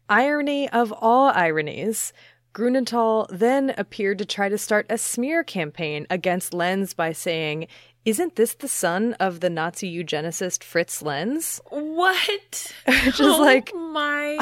[0.09, 2.13] Irony of all ironies,
[2.53, 7.67] Grunenthal then appeared to try to start a smear campaign against Lenz by saying,
[8.05, 11.61] Isn't this the son of the Nazi eugenicist Fritz Lenz?
[11.69, 12.73] What?
[12.87, 14.37] Just oh like- my.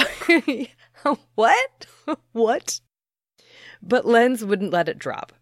[1.36, 1.86] what?
[2.32, 2.80] what?
[3.84, 5.34] But Lenz wouldn't let it drop.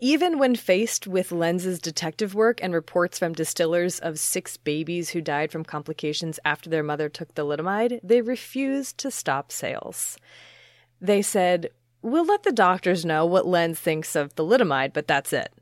[0.00, 5.22] Even when faced with Lenz's detective work and reports from distillers of six babies who
[5.22, 10.18] died from complications after their mother took thalidomide, they refused to stop sales.
[11.00, 11.70] They said,
[12.02, 15.53] We'll let the doctors know what Lenz thinks of thalidomide, but that's it.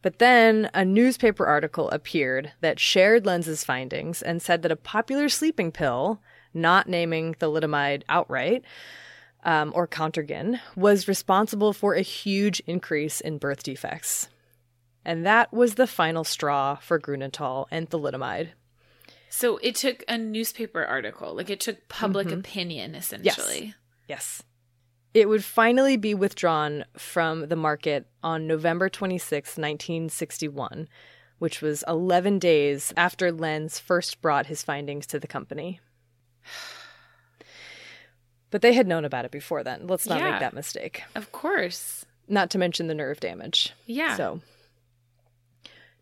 [0.00, 5.28] But then a newspaper article appeared that shared Lenz's findings and said that a popular
[5.28, 6.20] sleeping pill,
[6.54, 8.64] not naming thalidomide outright,
[9.44, 14.28] um, or Contergan, was responsible for a huge increase in birth defects.
[15.04, 18.50] And that was the final straw for Grunenthal and thalidomide.
[19.30, 22.38] So it took a newspaper article, like it took public Mm-hmm.
[22.40, 23.74] opinion, essentially.
[24.08, 24.42] Yes.
[25.14, 30.88] It would finally be withdrawn from the market on November 26, 1961,
[31.38, 35.80] which was 11 days after Lenz first brought his findings to the company.
[38.50, 39.86] But they had known about it before then.
[39.86, 40.30] Let's not Yeah.
[40.30, 41.02] make that mistake.
[41.14, 42.06] Of course.
[42.28, 43.74] Not to mention the nerve damage.
[43.84, 44.16] Yeah.
[44.16, 44.40] So,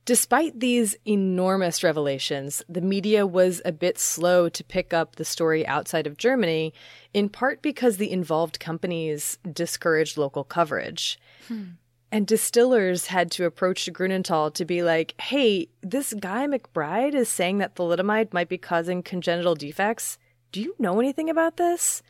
[0.06, 5.66] despite these enormous revelations, the media was a bit slow to pick up the story
[5.66, 6.72] outside of Germany,
[7.12, 11.18] in part because the involved companies discouraged local coverage.
[11.48, 11.76] And
[12.12, 17.58] And distillers had to approach Grunenthal to be like, hey, this guy McBride is saying
[17.58, 20.18] that thalidomide might be causing congenital defects.
[20.52, 22.02] Do you know anything about this?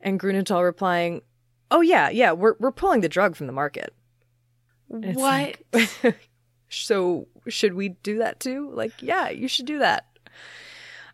[0.00, 1.22] And Grunenthal replying,
[1.72, 3.92] oh, yeah, yeah, we're, we're pulling the drug from the market.
[4.86, 5.16] What?
[5.16, 5.64] like-
[6.72, 8.70] so should we do that too?
[8.72, 10.06] Like, yeah, you should do that.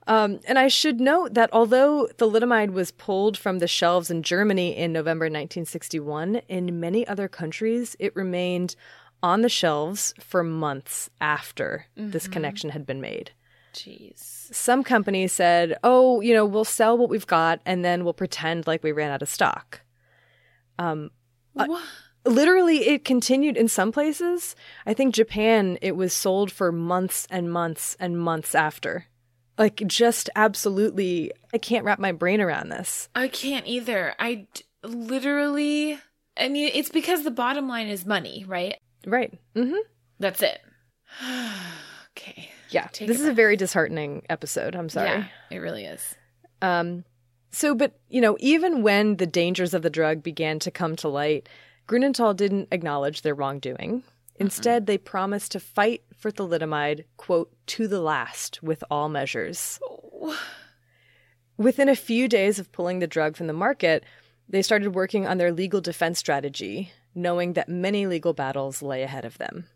[0.06, 4.74] Um, and I should note that although thalidomide was pulled from the shelves in Germany
[4.74, 8.74] in November 1961, in many other countries it remained
[9.22, 13.32] on the shelves for months after this connection had been made.
[13.74, 14.54] Jeez.
[14.54, 18.66] Some companies said, oh, you know, we'll sell what we've got and then we'll pretend
[18.66, 19.82] like we ran out of stock.
[21.54, 21.82] Uh, What?
[22.28, 24.54] Literally it continued in some places
[24.86, 29.06] i think japan it was sold for months and months and months after
[29.56, 34.14] like just absolutely i can't wrap my brain around this I can't either.
[34.18, 35.98] I d- literally.
[36.36, 38.76] I mean, it's because the bottom line is money, right?
[39.06, 39.74] right mm-hmm
[40.20, 40.60] That's it.
[42.16, 42.50] okay.
[42.70, 46.14] yeah Take this is a very disheartening episode i'm sorry Yeah, it really is.
[46.60, 47.04] Um,
[47.50, 51.08] so, but, you know, even when the dangers of the drug began to come to
[51.08, 51.48] light,
[51.88, 54.02] Grunenthal didn't acknowledge their wrongdoing.
[54.36, 59.80] Instead, they promised to fight for thalidomide, quote, to the last with all measures.
[59.82, 60.38] Oh.
[61.56, 64.04] Within a few days of pulling the drug from the market,
[64.48, 69.24] they started working on their legal defense strategy, knowing that many legal battles lay ahead
[69.24, 69.66] of them.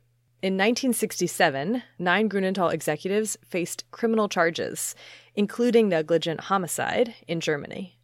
[0.42, 4.94] In 1967, nine Grunenthal executives faced criminal charges,
[5.34, 7.96] including negligent homicide, in Germany.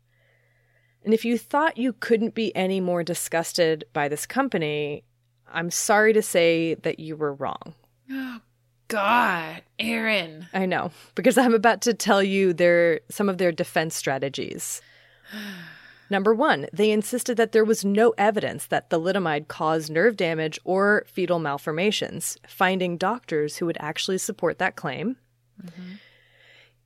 [1.05, 5.05] And if you thought you couldn't be any more disgusted by this company,
[5.53, 7.75] I'm sorry to say that you were wrong.
[8.11, 8.41] Oh,
[8.89, 10.47] God, Erin.
[10.53, 14.81] I know, because I'm about to tell you their some of their defense strategies.
[16.11, 21.05] Number one, they insisted that there was no evidence that thalidomide caused nerve damage or
[21.07, 25.17] fetal malformations, finding doctors who would actually support that claim.
[25.63, 25.93] Mm-hmm.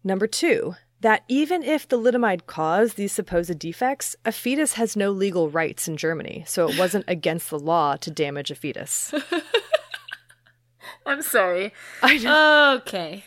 [0.03, 5.11] Number two, that even if the thalidomide caused these supposed defects, a fetus has no
[5.11, 9.12] legal rights in Germany, so it wasn't against the law to damage a fetus.
[11.07, 11.72] I'm sorry.
[12.03, 13.24] I Okay.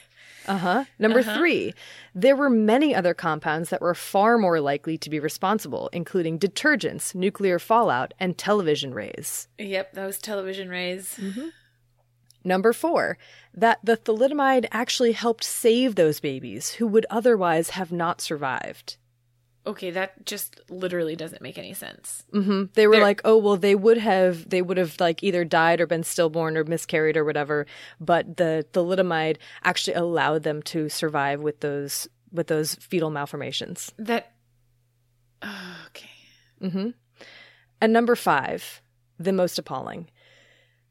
[0.48, 0.86] Uh huh.
[1.00, 1.74] Number three,
[2.14, 7.16] there were many other compounds that were far more likely to be responsible, including detergents,
[7.16, 9.48] nuclear fallout, and television rays.
[9.58, 11.20] Yep, those television rays.
[12.46, 13.18] Number four,
[13.54, 18.96] that the thalidomide actually helped save those babies who would otherwise have not survived.
[19.68, 22.24] Okay, that just literally doesn't make any sense.
[22.32, 25.44] hmm They were They're- like, oh well, they would have, they would have like either
[25.44, 27.66] died or been stillborn or miscarried or whatever.
[28.00, 33.92] But the thalidomide actually allowed them to survive with those with those fetal malformations.
[33.98, 34.34] That.
[35.88, 36.10] Okay.
[36.62, 36.90] Mm-hmm.
[37.82, 38.82] And number five,
[39.20, 40.10] the most appalling,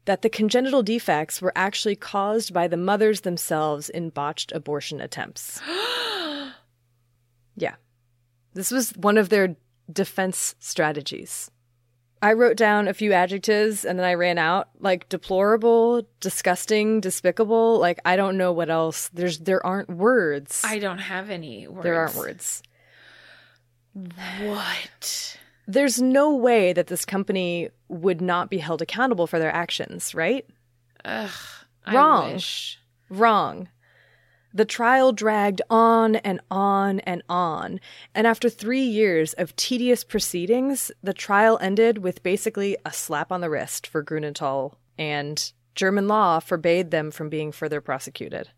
[0.05, 5.59] that the congenital defects were actually caused by the mothers themselves in botched abortion attempts.
[7.55, 7.75] yeah.
[8.53, 9.55] This was one of their
[9.91, 11.51] defense strategies.
[12.21, 17.79] I wrote down a few adjectives and then I ran out like deplorable, disgusting, despicable.
[17.79, 19.09] Like I don't know what else.
[19.13, 20.61] There's there aren't words.
[20.63, 21.83] I don't have any words.
[21.83, 22.63] there aren't words.
[23.93, 25.37] What?
[25.67, 30.45] There's no way that this company would not be held accountable for their actions, right?
[31.03, 31.29] Ugh.
[31.91, 32.39] Wrong.
[33.09, 33.69] Wrong.
[34.53, 37.81] The trial dragged on and on and on.
[38.13, 43.41] And after three years of tedious proceedings, the trial ended with basically a slap on
[43.41, 48.49] the wrist for Grunenthal, and German law forbade them from being further prosecuted.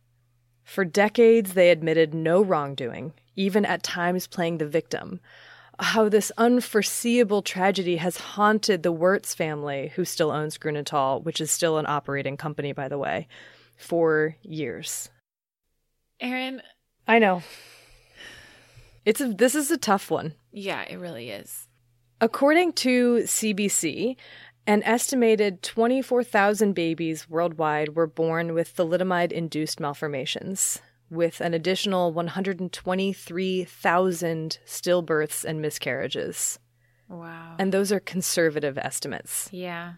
[0.63, 5.19] For decades, they admitted no wrongdoing, even at times playing the victim.
[5.79, 11.51] How this unforeseeable tragedy has haunted the Wirtz family, who still owns Grunenthal, which is
[11.51, 13.27] still an operating company, by the way,
[13.77, 15.09] for years.
[16.19, 16.61] Erin,
[17.07, 17.43] I know.
[19.05, 20.33] It's a, this is a tough one.
[20.51, 21.67] yeah, it really is.
[22.19, 24.15] According to CBC,
[24.65, 34.59] an estimated 24,000 babies worldwide were born with thalidomide induced malformations, with an additional 123,000
[34.65, 36.59] stillbirths and miscarriages.
[37.09, 37.55] Wow.
[37.57, 39.49] And those are conservative estimates.
[39.51, 39.93] yeah.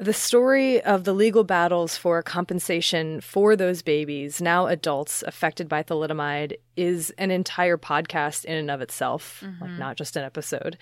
[0.00, 5.82] The story of the legal battles for compensation for those babies, now adults affected by
[5.82, 9.78] thalidomide, is an entire podcast in and of itself, like mm-hmm.
[9.80, 10.78] not just an episode.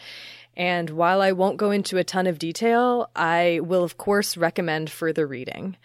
[0.54, 4.90] And while I won't go into a ton of detail, I will, of course, recommend
[4.90, 5.78] further reading.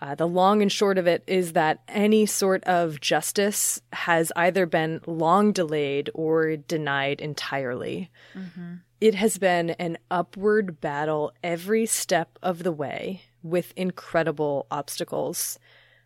[0.00, 4.66] Uh, the long and short of it is that any sort of justice has either
[4.66, 8.10] been long delayed or denied entirely.
[8.34, 8.74] Mm-hmm.
[9.00, 15.58] It has been an upward battle every step of the way with incredible obstacles.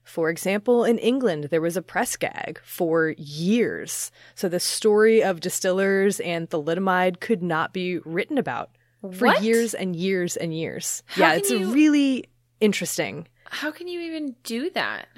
[0.05, 4.11] For example, in England, there was a press gag for years.
[4.35, 8.71] So the story of distillers and thalidomide could not be written about
[9.13, 9.43] for What?
[9.43, 11.03] years and years and years.
[11.07, 12.25] How yeah, it's you- really
[12.61, 13.29] interesting.
[13.51, 15.09] How can you even do that?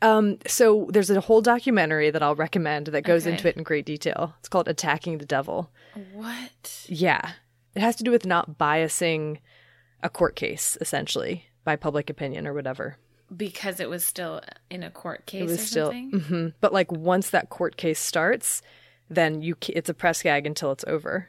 [0.00, 3.32] Um, so there's a whole documentary that I'll recommend that goes Okay.
[3.32, 4.34] into it in great detail.
[4.38, 5.70] It's called Attacking the Devil.
[6.12, 6.84] What?
[6.88, 7.32] Yeah.
[7.74, 9.38] It has to do with not biasing
[10.02, 12.96] a court case, essentially, by public opinion or whatever.
[13.36, 16.10] Because it was still in a court case it was or still, something?
[16.12, 16.54] Mhm.
[16.60, 18.62] but like once that court case starts,
[19.10, 21.28] then you it's a press gag until it's over.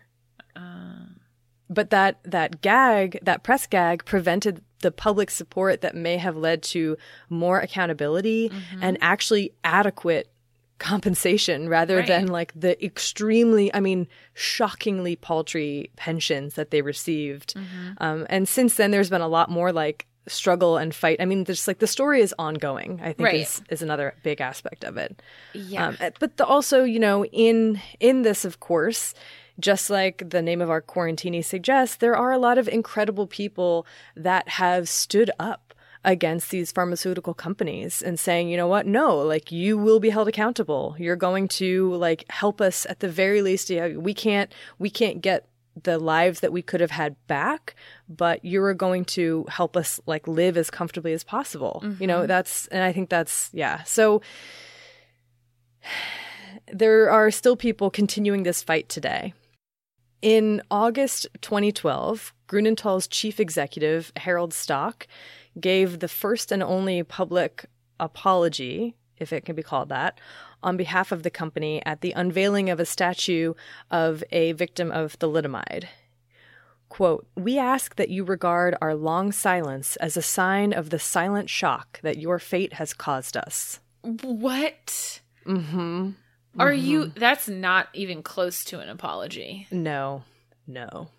[1.72, 6.64] But that that gag, that press gag, prevented the public support that may have led
[6.64, 6.96] to
[7.30, 8.52] more accountability
[8.82, 10.30] and actually adequate
[10.80, 12.08] compensation rather Right.
[12.08, 17.54] than like the extremely, I mean, shockingly paltry pensions that they received.
[17.98, 21.18] Um, and since then, there's been a lot more like struggle and fight.
[21.20, 23.00] I mean, there's like the story is ongoing.
[23.02, 23.42] I think Right.
[23.42, 25.22] is is another big aspect of it.
[25.54, 25.88] Yeah.
[25.90, 29.14] Um, but the, also, you know, in in this, of course,
[29.60, 33.86] just like the name of our quarantini suggests, there are a lot of incredible people
[34.16, 35.74] that have stood up
[36.06, 40.28] against these pharmaceutical companies and saying, you know what, no, like you will be held
[40.28, 40.96] accountable.
[40.98, 43.70] You're going to like help us at the very least.
[43.70, 45.48] Yeah, we can't we can't get
[45.84, 47.76] the lives that we could have had back,
[48.08, 51.84] but you're going to help us like live as comfortably as possible.
[52.00, 52.28] You know, mm-hmm.
[52.28, 53.84] that's and I think that's yeah.
[53.84, 54.22] So
[56.72, 59.34] there are still people continuing this fight today.
[60.22, 65.08] In August 2012, Grunenthal's chief executive, Harald Stock,
[65.60, 67.66] gave the first and only public
[68.00, 70.20] apology, if it can be called that,
[70.62, 73.54] on behalf of the company at the unveiling of a statue
[73.90, 75.86] of a victim of thalidomide.
[76.90, 81.50] Quote, We ask that you regard our long silence as a sign of the silent
[81.50, 83.80] shock that your fate has caused us.
[84.02, 85.22] what?
[85.46, 86.10] Mm-hmm.
[86.58, 87.06] Are you?
[87.06, 87.20] Mm-hmm.
[87.20, 89.68] That's not even close to an apology.
[89.72, 90.24] No,
[90.68, 91.10] no.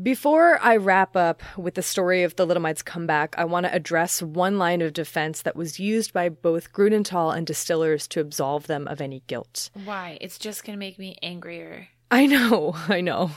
[0.00, 4.20] Before I wrap up with the story of the thalidomide's comeback, I want to address
[4.20, 8.88] one line of defense that was used by both Grunenthal and distillers to absolve them
[8.88, 9.70] of any guilt.
[9.84, 10.18] Why?
[10.20, 11.88] It's just going to make me angrier.
[12.10, 13.30] I know, I know.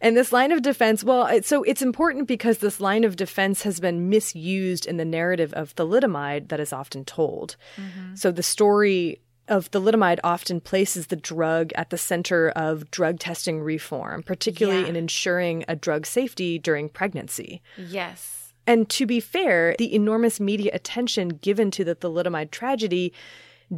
[0.00, 3.80] And this line of defense, well, so it's important because this line of defense has
[3.80, 7.56] been misused in the narrative of thalidomide that is often told.
[7.76, 8.14] Mm-hmm.
[8.14, 13.60] So the story of thalidomide often places the drug at the center of drug testing
[13.60, 14.88] reform, particularly Yeah.
[14.88, 17.60] in ensuring a drug safety during pregnancy.
[17.76, 18.52] Yes.
[18.66, 23.12] And to be fair, the enormous media attention given to the thalidomide tragedy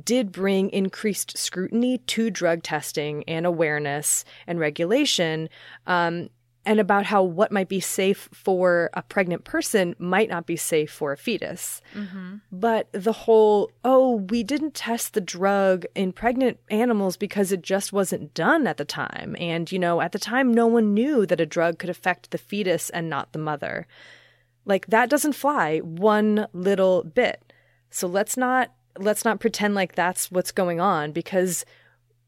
[0.04, 5.48] did bring increased scrutiny to drug testing and awareness and regulation,
[5.86, 6.28] um,
[6.66, 10.90] and about how what might be safe for a pregnant person might not be safe
[10.90, 11.80] for a fetus.
[11.94, 12.36] Mm-hmm.
[12.50, 17.92] But the whole, oh, we didn't test the drug in pregnant animals because it just
[17.92, 19.36] wasn't done at the time.
[19.38, 22.38] And, you know, at the time, no one knew that a drug could affect the
[22.38, 23.86] fetus and not the mother.
[24.64, 27.52] Like that doesn't fly one little bit.
[27.90, 31.64] So let's not let's not pretend like that's what's going on because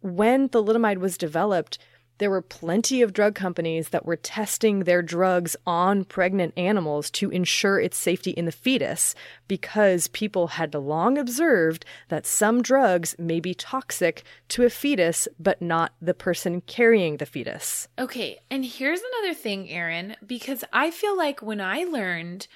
[0.01, 1.79] when thalidomide was developed,
[2.19, 7.31] there were plenty of drug companies that were testing their drugs on pregnant animals to
[7.31, 9.15] ensure its safety in the fetus
[9.47, 15.63] because people had long observed that some drugs may be toxic to a fetus but
[15.63, 17.89] not the person carrying the fetus.
[17.99, 22.49] Okay, and here's another thing, Erin, because I feel like when I learned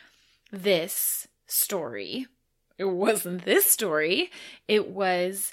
[0.51, 2.26] this story,
[2.78, 4.30] it wasn't this story,
[4.66, 5.52] it was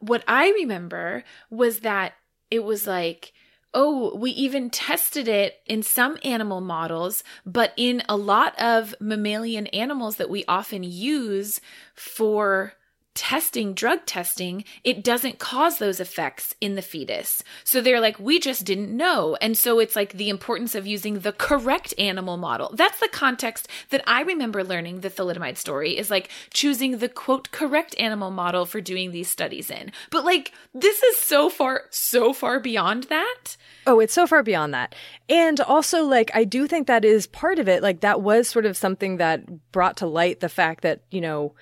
[0.00, 2.14] what I remember was that
[2.50, 3.32] it was like,
[3.74, 9.66] oh, we even tested it in some animal models, but in a lot of mammalian
[9.68, 11.60] animals that we often use
[11.94, 12.72] for
[13.16, 17.42] testing, drug testing, it doesn't cause those effects in the fetus.
[17.64, 19.36] So they're like, we just didn't know.
[19.40, 22.70] And so it's like the importance of using the correct animal model.
[22.74, 27.50] That's the context that I remember learning the thalidomide story is like choosing the quote
[27.50, 29.90] correct animal model for doing these studies in.
[30.10, 33.56] But like, this is so far, so far beyond that.
[33.86, 34.94] Oh, it's so far beyond that.
[35.28, 37.82] And also, like, I do think that is part of it.
[37.82, 41.54] Like, that was sort of something that brought to light the fact that, you know,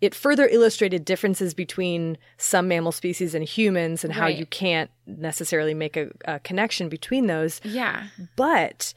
[0.00, 4.36] it further illustrated differences between some mammal species and humans and how Right.
[4.38, 7.60] you can't necessarily make a, a connection between those.
[7.64, 8.04] Yeah.
[8.36, 8.94] But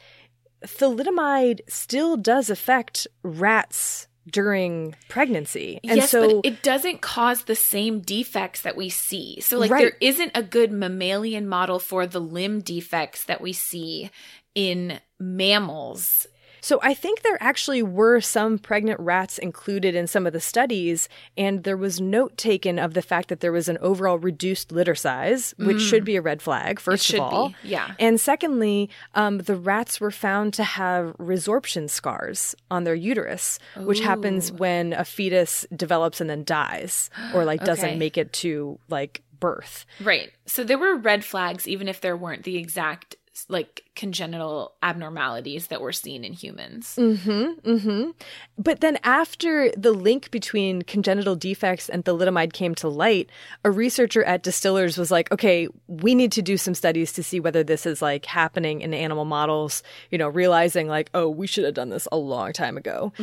[0.65, 5.79] thalidomide still does affect rats during pregnancy.
[5.83, 9.41] And yes, so but it doesn't cause the same defects that we see.
[9.41, 9.81] So, like, Right.
[9.81, 14.09] there isn't a good mammalian model for the limb defects that we see
[14.55, 16.25] in mammals.
[16.63, 21.09] So I think there actually were some pregnant rats included in some of the studies,
[21.37, 24.95] and there was note taken of the fact that there was an overall reduced litter
[24.95, 27.49] size, which should be a red flag, first of all.
[27.49, 27.95] be, yeah.
[27.99, 33.99] And secondly, um, the rats were found to have resorption scars on their uterus, which
[33.99, 39.21] happens when a fetus develops and then dies, or like doesn't make it to like
[39.37, 39.85] birth.
[39.99, 40.31] Right.
[40.45, 43.17] So, there were red flags, even if there weren't the exact,
[43.49, 46.95] like, congenital abnormalities that were seen in humans.
[46.99, 48.11] Mm-hmm.
[48.57, 53.29] But then after the link between congenital defects and thalidomide came to light,
[53.63, 57.39] a researcher at Distillers was like, okay, we need to do some studies to see
[57.39, 61.65] whether this is like happening in animal models, you know, realizing like, oh, we should
[61.65, 63.13] have done this a long time ago.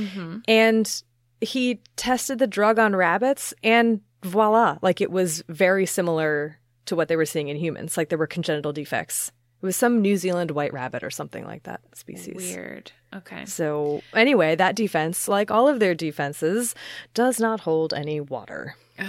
[0.47, 1.03] And
[1.41, 7.09] he tested the drug on rabbits and voila, like it was very similar to what
[7.09, 7.97] they were seeing in humans.
[7.97, 9.33] Like there were congenital defects.
[9.63, 12.35] It was some New Zealand white rabbit or something like that species.
[12.35, 12.93] Weird.
[13.15, 13.45] Okay.
[13.45, 16.75] So, anyway, that defense, like all of their defenses,
[17.13, 18.77] does not hold any water.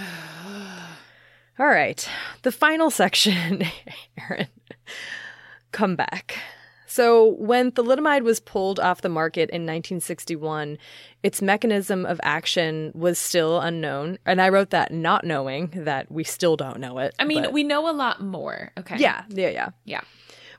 [1.58, 2.06] all right.
[2.42, 3.62] The final section,
[4.18, 4.48] Erin.
[5.70, 6.36] Come back.
[6.86, 10.76] So, when thalidomide was pulled off the market in 1961,
[11.22, 14.18] its mechanism of action was still unknown.
[14.26, 17.14] And I wrote that not knowing that we still don't know it.
[17.18, 18.72] I mean, but- we know a lot more.
[18.78, 18.98] Okay.
[18.98, 19.70] yeah, yeah, yeah.
[19.86, 20.00] Yeah.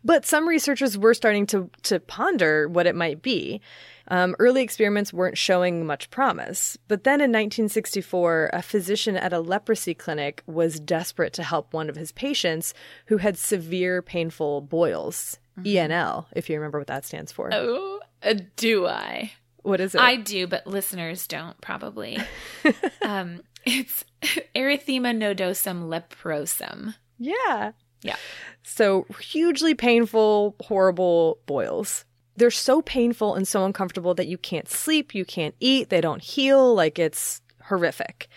[0.04, 3.62] But some researchers were starting to, to ponder what it might be.
[4.10, 6.78] Um, early experiments weren't showing much promise.
[6.88, 11.90] But then in 1964, a physician at a leprosy clinic was desperate to help one
[11.90, 12.74] of his patients
[13.06, 15.40] who had severe painful boils.
[15.60, 17.50] ENL, if you remember what that stands for.
[17.54, 19.32] Oh, uh, do I?
[19.62, 20.02] What is it?
[20.02, 22.18] I do, but listeners don't probably.
[23.02, 24.04] um, it's
[24.56, 26.96] erythema nodosum leprosum.
[27.18, 27.72] Yeah.
[28.04, 28.16] Yeah.
[28.64, 32.06] So hugely painful, horrible boils.
[32.36, 36.22] They're so painful and so uncomfortable that you can't sleep, you can't eat, they don't
[36.22, 36.74] heal.
[36.74, 38.28] Like it's horrific.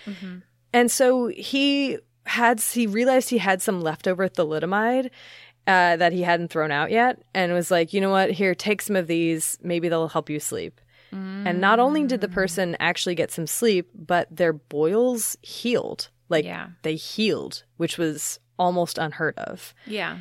[0.73, 5.07] And so he had, he realized he had some leftover thalidomide
[5.67, 8.31] uh, that he hadn't thrown out yet and was like, you know what?
[8.31, 9.59] Here, take some of these.
[9.63, 10.81] Maybe they'll help you sleep.
[11.13, 16.11] And not only did the person actually get some sleep, but their boils healed.
[16.29, 16.69] Like Yeah.
[16.83, 19.75] they healed, which was almost unheard of.
[19.87, 20.19] Yeah.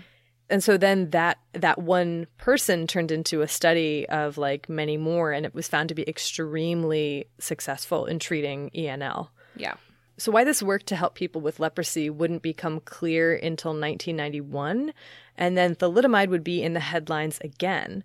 [0.50, 5.32] And so then that that one person turned into a study of like many more
[5.32, 9.30] and it was found to be extremely successful in treating ENL.
[9.56, 9.76] Yeah.
[10.18, 14.94] So why this worked to help people with leprosy wouldn't become clear until 1991
[15.38, 18.04] and then thalidomide would be in the headlines again.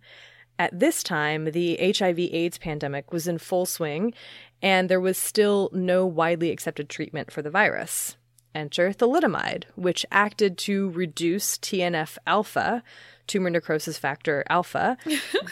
[0.59, 4.13] At this time, the HIV AIDS pandemic was in full swing
[4.61, 8.17] and there was still no widely accepted treatment for the virus.
[8.55, 12.83] Enter thalidomide, which acted to reduce TNF alpha,
[13.27, 14.97] tumor necrosis factor alpha,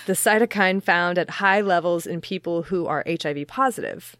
[0.07, 4.17] the cytokine found at high levels in people who are HIV positive.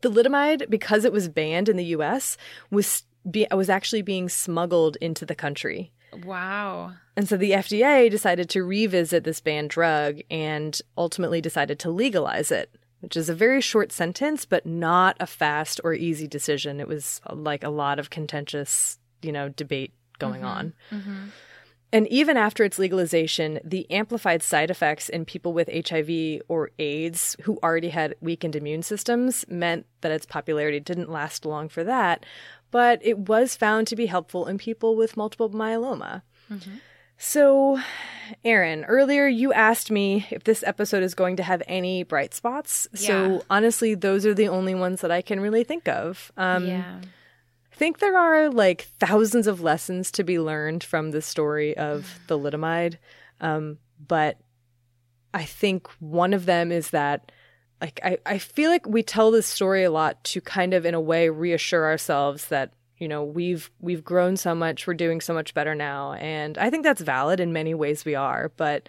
[0.00, 2.36] Thalidomide, because it was banned in the US,
[2.70, 5.92] was be- was actually being smuggled into the country.
[6.24, 6.94] Wow.
[7.16, 12.50] And so the FDA decided to revisit this banned drug and ultimately decided to legalize
[12.50, 16.78] it, which is a very short sentence, but not a fast or easy decision.
[16.78, 20.46] It was uh, like a lot of contentious, you know, debate going mm-hmm.
[20.46, 20.74] on.
[20.92, 21.24] Mm-hmm.
[21.94, 27.36] And even after its legalization, the amplified side effects in people with HIV or AIDS
[27.42, 32.24] who already had weakened immune systems meant that its popularity didn't last long for that,
[32.70, 36.22] but it was found to be helpful in people with multiple myeloma.
[36.50, 36.76] Mm-hmm.
[37.24, 37.78] So,
[38.44, 42.88] Erin, earlier you asked me if this episode is going to have any bright spots.
[42.94, 43.06] Yeah.
[43.06, 46.32] So, honestly, those are the only ones that I can really think of.
[46.36, 47.00] Um, yeah.
[47.00, 52.18] I think there are like thousands of lessons to be learned from the story of
[52.26, 52.96] thalidomide.
[53.40, 54.38] Um, but
[55.32, 57.30] I think one of them is that
[57.80, 60.94] like I, I feel like we tell this story a lot to kind of in
[60.94, 62.72] a way reassure ourselves that
[63.02, 66.12] you know we've we've grown so much we're doing so much better now.
[66.12, 68.88] And i think that's valid in many ways we are but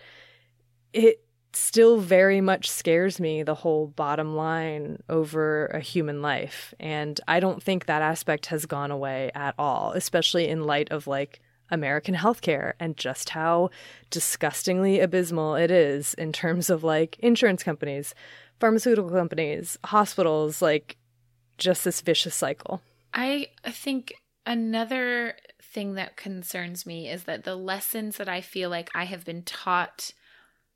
[0.93, 6.75] it still very much scares me the whole bottom line over a human life.
[6.79, 11.07] And i don't think that aspect has gone away at all especially in light of
[11.07, 11.41] like
[11.71, 13.71] american healthcare and just how
[14.11, 18.13] disgustingly abysmal it is in terms of like insurance companies
[18.59, 20.97] pharmaceutical companies hospitals like
[21.57, 22.79] just this vicious cycle
[23.13, 24.13] I think
[24.45, 29.23] another thing that concerns me is that the lessons that I feel like I have
[29.25, 30.11] been taught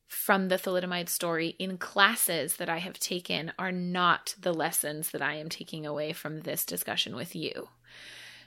[0.07, 5.21] from the thalidomide story in classes that I have taken are not the lessons that
[5.21, 7.67] I am taking away from this discussion with you.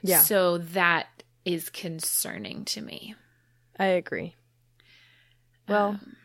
[0.01, 0.21] Yeah.
[0.21, 3.15] So that is concerning to me.
[3.77, 4.35] I agree.
[5.67, 6.15] Well, Um,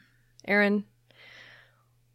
[0.47, 0.85] Erin,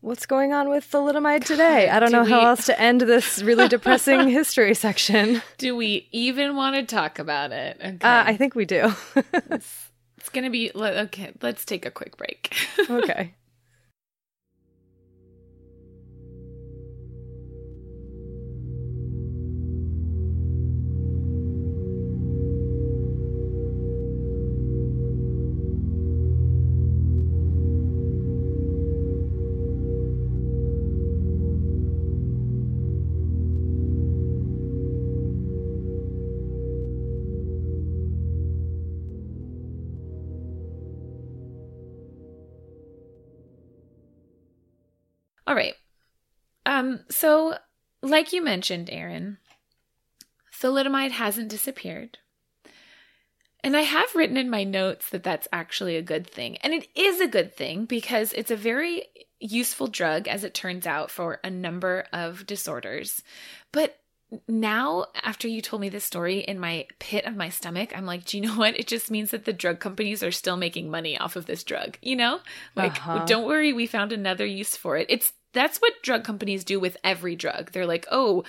[0.01, 1.89] what's going on with thalidomide today?
[1.89, 5.41] I don't do know how else to end this really depressing history section.
[5.57, 7.77] do we even want to talk about it?
[7.79, 7.97] Okay.
[8.01, 8.93] Uh, I think we do.
[9.15, 11.31] it's, it's going to be okay.
[11.41, 12.53] Let's take a quick break.
[12.89, 13.35] okay.
[46.71, 47.55] Um, so
[48.01, 49.37] like you mentioned, Erin,
[50.59, 52.17] thalidomide hasn't disappeared.
[53.63, 56.57] And I have written in my notes that that's actually a good thing.
[56.57, 59.03] And it is a good thing because it's a very
[59.39, 63.21] useful drug, as it turns out, for a number of disorders.
[63.71, 63.97] But
[64.47, 68.23] now, after you told me this story in my pit of my stomach, I'm like,
[68.25, 68.79] do you know what?
[68.79, 71.97] It just means that the drug companies are still making money off of this drug.
[72.01, 72.39] You know,
[72.75, 73.25] like, Uh-huh.
[73.25, 75.07] don't worry, we found another use for it.
[75.09, 77.71] It's that's what drug companies do with every drug.
[77.71, 78.43] They're like, oh,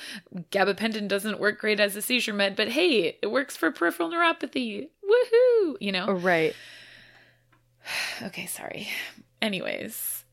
[0.51, 4.89] gabapentin doesn't work great as a seizure med, but hey, it works for peripheral neuropathy.
[5.05, 5.77] Woohoo!
[5.81, 6.07] You know.
[6.09, 6.55] Oh, right.
[8.23, 8.89] Okay, sorry.
[9.41, 10.25] Anyways,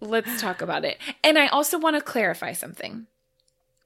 [0.00, 0.98] let's talk about it.
[1.24, 3.08] And I also want to clarify something.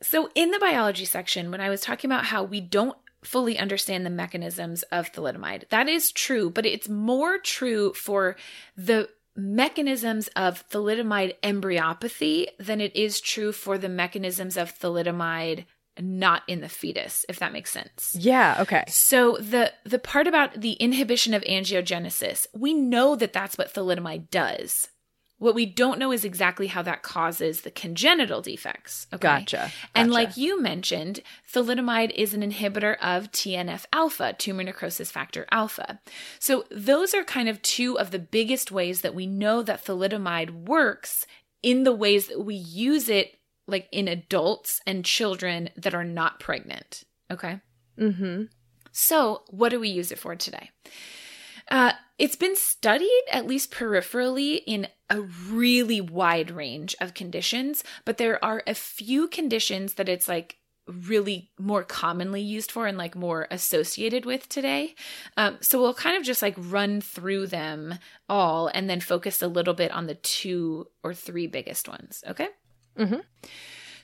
[0.03, 4.05] So, in the biology section, when I was talking about how we don't fully understand
[4.05, 8.37] the mechanisms of thalidomide, that is true, but it's more true for
[8.77, 15.65] the mechanisms of thalidomide embryopathy than it is true for the mechanisms of thalidomide
[15.99, 18.15] not in the fetus, if that makes sense.
[18.19, 18.57] Yeah.
[18.61, 18.85] Okay.
[18.89, 24.31] So the the part about the inhibition of angiogenesis, we know that that's what thalidomide
[24.31, 24.89] does.
[25.39, 29.07] What we don't know is exactly how that causes the congenital defects.
[29.13, 29.21] Okay.
[29.21, 29.71] Gotcha.
[29.95, 31.21] And like you mentioned,
[31.53, 36.01] thalidomide is an inhibitor of TNF alpha, tumor necrosis factor alpha.
[36.39, 40.67] So those are kind of two of the biggest ways that we know that thalidomide
[40.67, 41.27] works
[41.63, 43.37] in the ways that we use it
[43.67, 47.05] like in adults and children that are not pregnant.
[47.31, 47.61] Okay.
[47.99, 48.45] Mm-hmm.
[48.93, 50.71] So, what do we use it for today?
[51.71, 58.19] Uh, it's been studied, at least peripherally, in a really wide range of conditions, but
[58.19, 60.57] there are a few conditions that it's like
[60.87, 64.95] really more commonly used for and like more associated with today.
[65.37, 67.99] Um, so we'll kind of just like run through them
[68.29, 72.23] all and then focus a little bit on the two or three biggest ones.
[72.29, 72.49] Okay.
[72.97, 73.23] Mhm.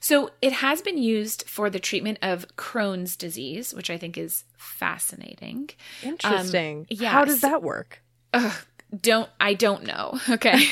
[0.02, 4.42] So it has been used for the treatment of Crohn's disease, which I think is
[4.56, 5.70] fascinating.
[6.02, 6.86] Interesting.
[6.90, 7.12] yes.
[7.12, 8.02] How does that work?
[8.34, 8.52] Ugh,
[9.00, 10.18] don't I don't know.
[10.28, 10.66] Okay.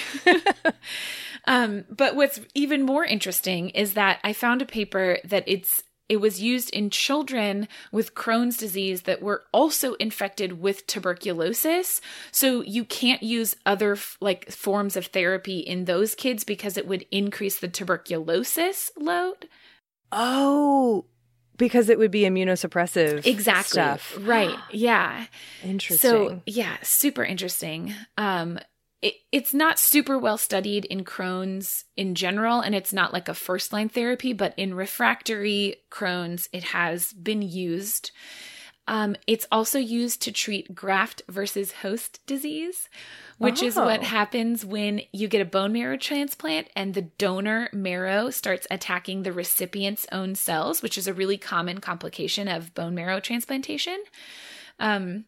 [1.46, 6.20] um, but what's even more interesting is that I found a paper that it's it
[6.20, 12.00] was used in children with Crohn's disease that were also infected with tuberculosis.
[12.32, 17.06] So you can't use other like forms of therapy in those kids because it would
[17.12, 19.48] increase the tuberculosis load.
[20.10, 21.04] Oh,
[21.56, 23.24] because it would be immunosuppressive.
[23.24, 23.70] Exactly.
[23.70, 24.18] Stuff.
[24.20, 24.56] Right.
[24.72, 25.26] Yeah.
[25.62, 26.10] Interesting.
[26.10, 27.94] So yeah, super interesting.
[28.18, 28.58] Um,
[29.02, 33.34] it, it's not super well studied in Crohn's in general, and it's not like a
[33.34, 38.10] first line therapy, but in refractory Crohn's, it has been used.
[38.86, 42.88] Um, it's also used to treat graft versus host disease,
[43.38, 44.04] which is what Oh.
[44.04, 49.32] happens when you get a bone marrow transplant and the donor marrow starts attacking the
[49.32, 54.02] recipient's own cells, which is a really common complication of bone marrow transplantation.
[54.80, 55.26] Um,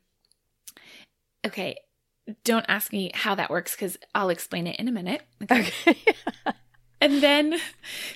[1.46, 1.76] okay,
[2.44, 5.22] don't ask me how that works because I'll explain it in a minute.
[5.50, 5.96] okay.
[7.02, 7.56] And then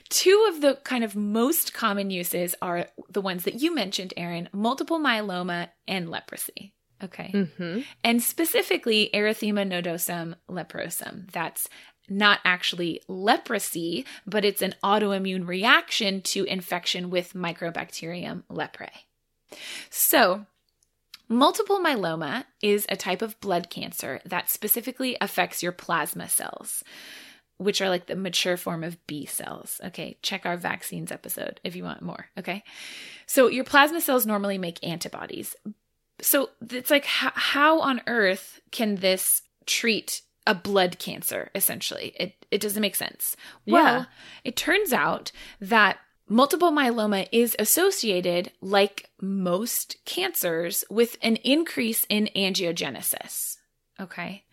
[0.09, 4.49] two of the kind of most common uses are the ones that you mentioned, Erin
[4.53, 6.73] multiple myeloma and leprosy.
[7.03, 7.33] Okay.
[7.35, 7.81] mm-hmm.
[8.05, 11.31] And specifically, erythema nodosum leprosum.
[11.33, 11.69] That's
[12.09, 18.89] not actually leprosy, but it's an autoimmune reaction to infection with Mycobacterium leprae.
[19.91, 20.47] So,
[21.29, 26.85] multiple myeloma is a type of blood cancer that specifically affects your plasma cells,
[27.59, 29.81] which are like the mature form of B cells.
[29.85, 32.27] Okay, check our vaccines episode if you want more.
[32.39, 32.63] Okay,
[33.27, 35.55] so your plasma cells normally make antibodies,
[36.21, 42.15] so it's like how, how on earth can this treat a blood cancer, essentially.
[42.19, 43.37] It, it doesn't make sense.
[43.65, 43.73] Yeah.
[43.75, 44.07] Well,
[44.45, 45.99] it turns out that
[46.29, 53.57] multiple myeloma is associated, like most cancers, with an increase in angiogenesis.
[53.99, 54.45] Okay.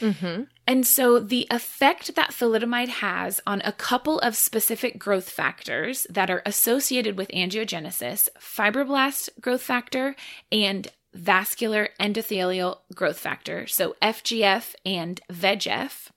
[0.00, 0.42] Mm-hmm.
[0.66, 6.30] And so the effect that thalidomide has on a couple of specific growth factors that
[6.30, 10.16] are associated with angiogenesis, fibroblast growth factor
[10.52, 16.10] and vascular endothelial growth factor, so FGF and VEGF,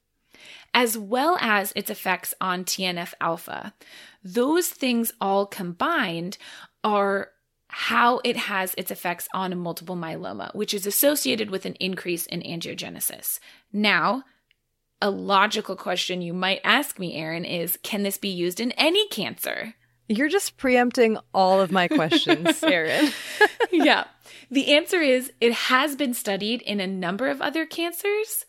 [0.73, 3.73] as well as its effects on TNF alpha.
[4.23, 6.37] Those things all combined
[6.83, 7.29] are
[7.67, 12.41] how it has its effects on multiple myeloma, which is associated with an increase in
[12.41, 13.39] angiogenesis.
[13.71, 14.23] Now,
[15.01, 19.07] a logical question you might ask me, Erin, is can this be used in any
[19.07, 19.73] cancer?
[20.07, 23.11] You're just preempting all of my questions, Erin.
[23.71, 24.05] yeah.
[24.51, 28.45] The answer is it has been studied in a number of other cancers,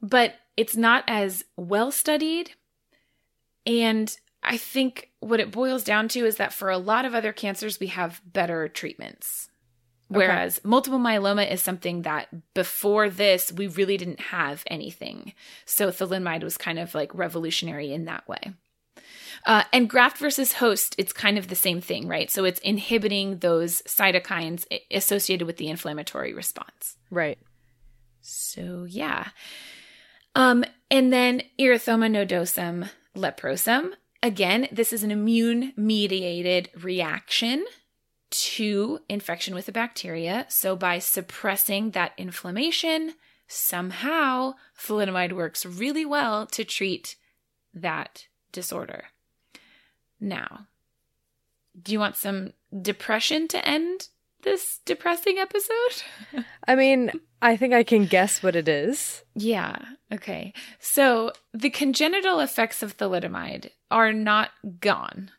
[0.00, 2.52] but it's not as well studied.
[3.66, 4.16] And
[4.48, 7.78] I think what it boils down to is that for a lot of other cancers,
[7.78, 9.48] we have better treatments.
[10.08, 15.34] Whereas multiple myeloma is something that before this, we really didn't have anything.
[15.66, 18.54] So thalidomide was kind of like revolutionary in that way.
[19.44, 22.30] Uh, and graft versus host, it's kind of the same thing, right?
[22.30, 26.96] So it's inhibiting those cytokines associated with the inflammatory response.
[27.10, 27.38] Right.
[28.22, 29.28] So yeah.
[30.34, 33.92] Um, and then erythema nodosum leprosum.
[34.22, 37.64] Again, this is an immune mediated reaction
[38.30, 40.46] to infection with a bacteria.
[40.48, 43.14] So by suppressing that inflammation,
[43.46, 47.16] somehow thalidomide works really well to treat
[47.72, 49.04] that disorder.
[50.20, 50.66] Now,
[51.80, 54.08] do you want some depression to end
[54.42, 56.02] this depressing episode?
[56.68, 57.10] I mean,
[57.42, 59.22] I think I can guess what it is.
[59.34, 59.76] Yeah.
[60.12, 60.52] Okay.
[60.78, 64.50] So the congenital effects of thalidomide are not
[64.80, 65.30] gone.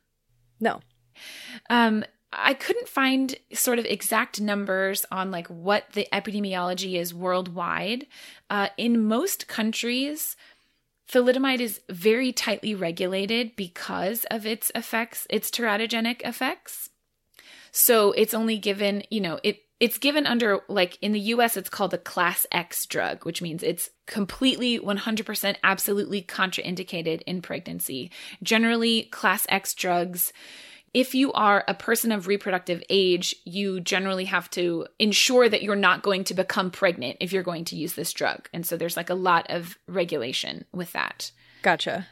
[0.60, 0.82] No.
[1.70, 8.06] Um, I couldn't find sort of exact numbers on like what the epidemiology is worldwide.
[8.50, 10.36] Uh, in most countries,
[11.12, 16.92] thalidomide is very tightly regulated because of its effects, its teratogenic effects.
[17.72, 21.70] So it's only given, you know, it it's given under like in the US it's
[21.70, 28.12] called a class X drug, which means it's completely 100% absolutely contraindicated in pregnancy.
[28.44, 30.34] Generally class X drugs
[30.94, 35.76] if you are a person of reproductive age, you generally have to ensure that you're
[35.76, 38.50] not going to become pregnant if you're going to use this drug.
[38.54, 41.32] And so there's like a lot of regulation with that.
[41.62, 42.08] Gotcha.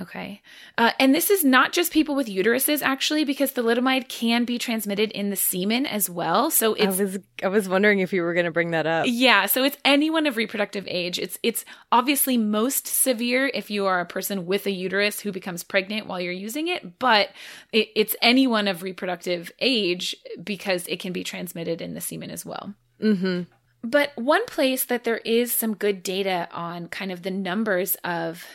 [0.00, 0.40] Okay.
[0.78, 5.10] Uh, and this is not just people with uteruses, actually, because thalidomide can be transmitted
[5.10, 6.50] in the semen as well.
[6.50, 9.04] So I was I was wondering if you were going to bring that up.
[9.06, 11.18] yeah, so it's anyone of reproductive age.
[11.18, 15.62] It's it's obviously most severe if you are a person with a uterus who becomes
[15.62, 17.28] pregnant while you're using it, but
[17.72, 22.46] it, it's anyone of reproductive age because it can be transmitted in the semen as
[22.46, 22.72] well.
[22.98, 23.42] Mm-hmm.
[23.84, 28.46] But one place that there is some good data on kind of the numbers of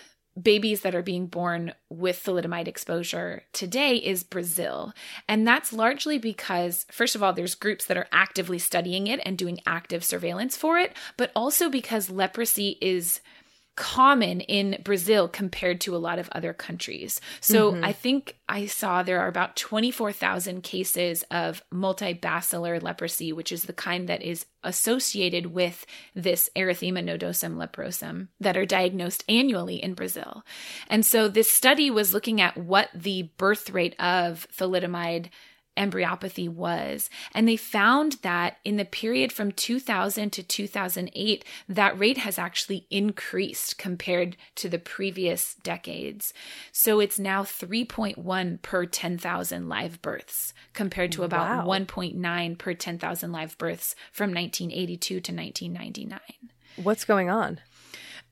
[0.41, 4.93] babies that are being born with thalidomide exposure today is Brazil.
[5.27, 9.37] And that's largely because, first of all, there's groups that are actively studying it and
[9.37, 13.21] doing active surveillance for it, but also because leprosy is
[13.77, 17.21] common in Brazil compared to a lot of other countries.
[17.39, 17.85] So mm-hmm.
[17.85, 23.73] I think I saw there are about 24,000 cases of multibacillary leprosy, which is the
[23.73, 25.85] kind that is associated with
[26.15, 30.43] this erythema nodosum leprosum that are diagnosed annually in Brazil.
[30.89, 35.29] And so this study was looking at what the birth rate of thalidomide
[35.77, 37.09] embryopathy was.
[37.33, 42.87] And they found that in the period from 2000 to 2008, that rate has actually
[42.89, 46.33] increased compared to the previous decades.
[46.71, 51.79] So it's now 3.1 per 10,000 live births compared to about Wow.
[51.79, 56.19] 1.9 per 10,000 live births from 1982 to 1999
[56.77, 57.59] What's going on?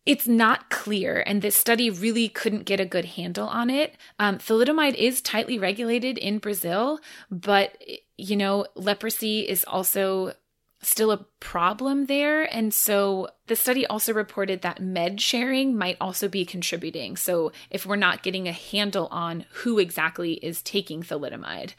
[0.06, 3.96] It's not clear, and this study really couldn't get a good handle on it.
[4.20, 7.00] Um, thalidomide is tightly regulated in Brazil,
[7.32, 7.78] but
[8.18, 10.34] you know, leprosy is also
[10.82, 12.44] still a problem there.
[12.44, 17.18] And so the study also reported that med sharing might also be contributing.
[17.18, 21.74] So if we're not getting a handle on who exactly is taking thalidomide,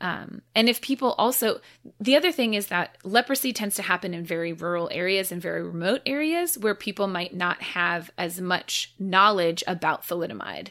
[0.00, 1.60] um, and if people also,
[2.00, 5.62] the other thing is that leprosy tends to happen in very rural areas and very
[5.62, 10.68] remote areas where people might not have as much knowledge about thalidomide.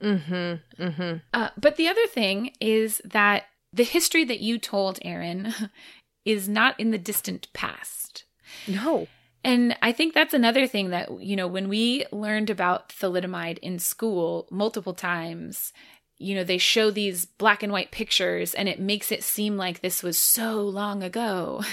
[0.00, 0.82] Mm-hmm.
[0.82, 1.16] Mm-hmm.
[1.32, 5.52] Uh, but the other thing is that the history that you told, Erin,
[6.24, 8.24] is not in the distant past.
[8.66, 9.08] No.
[9.44, 13.78] And I think that's another thing that, you know, when we learned about thalidomide in
[13.78, 15.72] school multiple times,
[16.18, 19.80] you know, they show these black and white pictures and it makes it seem like
[19.80, 21.62] this was so long ago.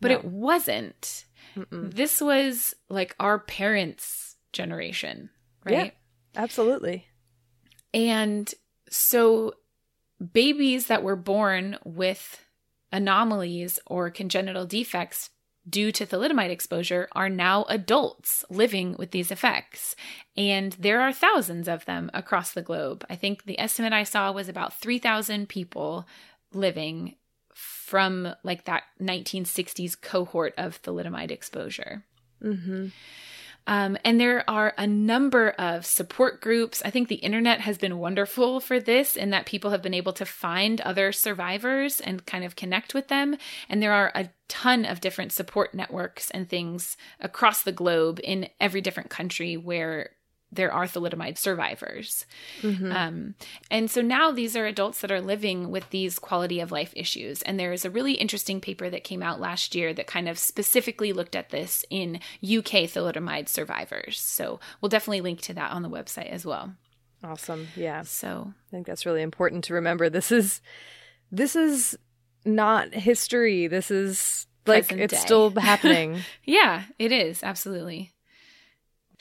[0.00, 0.16] But no.
[0.16, 1.26] it wasn't.
[1.56, 1.94] Mm-mm.
[1.94, 5.30] This was like our parents' generation,
[5.64, 5.94] right?
[6.34, 7.06] Yeah, absolutely.
[7.94, 8.52] And
[8.90, 9.54] so
[10.32, 12.44] babies that were born with
[12.90, 15.30] anomalies or congenital defects
[15.68, 19.94] due to thalidomide exposure are now adults living with these effects.
[20.36, 23.04] And there are thousands of them across the globe.
[23.08, 26.06] I think the estimate I saw was about 3,000 people
[26.52, 27.16] living
[27.54, 32.02] from like that 1960s cohort of thalidomide exposure.
[32.42, 32.88] Mm-hmm.
[33.66, 36.82] Um, and there are a number of support groups.
[36.84, 40.12] I think the internet has been wonderful for this in that people have been able
[40.14, 43.36] to find other survivors and kind of connect with them.
[43.68, 48.48] And there are a ton of different support networks and things across the globe in
[48.60, 50.10] every different country where
[50.52, 52.26] there are thalidomide survivors.
[52.60, 52.92] Mm-hmm.
[52.92, 53.34] Um,
[53.70, 57.40] and so now these are adults that are living with these quality of life issues.
[57.42, 60.38] And there is a really interesting paper that came out last year that kind of
[60.38, 64.20] specifically looked at this in UK thalidomide survivors.
[64.20, 66.74] So we'll definitely link to that on the website as well.
[67.24, 67.68] Awesome.
[67.74, 68.02] Yeah.
[68.02, 70.10] So I think that's really important to remember.
[70.10, 70.60] This is
[71.30, 71.96] this is
[72.44, 73.68] not history.
[73.68, 75.18] This is like it's day.
[75.18, 76.20] still happening.
[76.44, 77.42] yeah, it is.
[77.42, 78.12] Absolutely.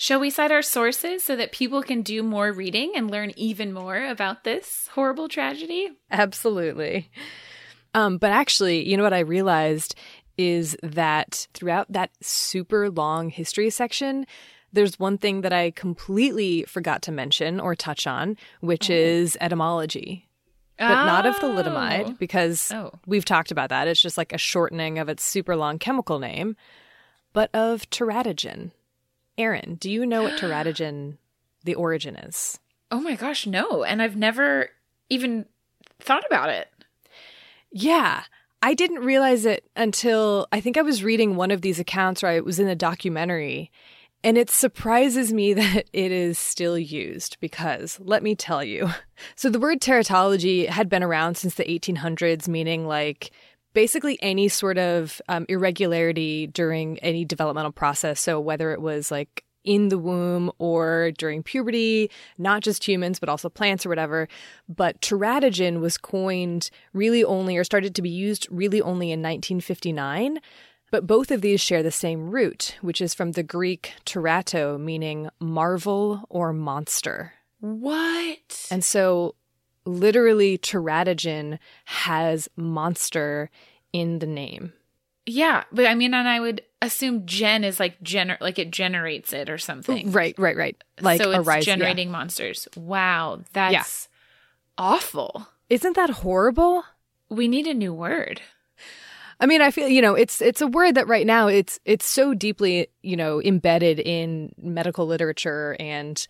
[0.02, 3.72] Shall we cite our sources so that people can do more reading and learn even
[3.72, 5.92] more about this horrible tragedy?
[6.10, 7.12] Absolutely.
[7.94, 9.94] Um, but actually, you know what I realized
[10.40, 14.26] is that throughout that super long history section,
[14.74, 18.96] there's one thing that I completely forgot to mention or touch on, which oh.
[18.96, 20.28] is etymology.
[20.80, 21.06] But oh.
[21.06, 22.90] not of thalidomide, because oh.
[23.06, 23.88] we've talked about that.
[23.88, 26.56] It's just like a shortening of its super long chemical name,
[27.34, 28.72] but of teratogen.
[29.42, 31.18] Erin, do you know what teratogen
[31.64, 32.60] the origin is?
[32.90, 33.84] Oh my gosh, no.
[33.84, 34.70] And I've never
[35.10, 35.46] even
[36.00, 36.70] thought about it.
[37.72, 38.24] Yeah.
[38.62, 42.28] I didn't realize it until I think I was reading one of these accounts or
[42.28, 43.72] I was in a documentary.
[44.24, 48.90] And it surprises me that it is still used because let me tell you.
[49.36, 53.30] So the word teratology had been around since the 1800s, meaning like
[53.74, 58.20] basically any sort of um, irregularity during any developmental process.
[58.20, 63.30] So whether it was like in the womb or during puberty, not just humans, but
[63.30, 64.28] also plants or whatever.
[64.68, 70.40] But teratogen was coined really only or started to be used really only in 1959.
[70.92, 75.30] But both of these share the same root, which is from the Greek terato, meaning
[75.40, 77.34] marvel or monster.
[77.62, 78.68] What?
[78.70, 79.36] And so
[79.86, 83.50] literally teratogen has monster
[83.94, 84.74] in the name.
[85.26, 89.34] Yeah, but I mean, and I would assume gen is like gener like it generates
[89.34, 90.12] it or something.
[90.12, 90.84] Right, right, right.
[91.00, 92.14] Like so it's rise, generating yeah.
[92.14, 92.68] monsters.
[92.76, 94.84] Wow, that's yeah.
[94.84, 95.48] awful.
[95.70, 96.84] Isn't that horrible?
[97.30, 98.42] We need a new word.
[99.40, 102.06] I mean, I feel you know it's it's a word that right now it's it's
[102.06, 106.26] so deeply you know embedded in medical literature and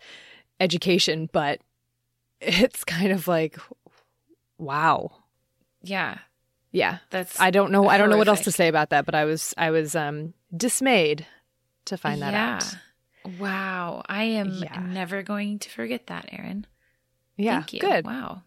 [0.60, 1.60] education, but
[2.42, 3.58] it's kind of like,
[4.58, 5.12] wow.
[5.82, 6.18] Yeah.
[6.70, 6.98] Yeah.
[7.10, 7.94] That's I don't know horrific.
[7.94, 10.34] I don't know what else to say about that, but I was I was um
[10.56, 11.26] dismayed
[11.86, 12.54] to find that yeah.
[12.56, 12.76] out.
[13.38, 14.02] Wow.
[14.08, 14.80] I am yeah.
[14.80, 16.66] never going to forget that, Erin.
[17.36, 17.60] Yeah.
[17.60, 17.80] Thank you.
[17.80, 18.04] Good.
[18.04, 18.42] Wow.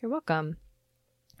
[0.00, 0.56] You're welcome.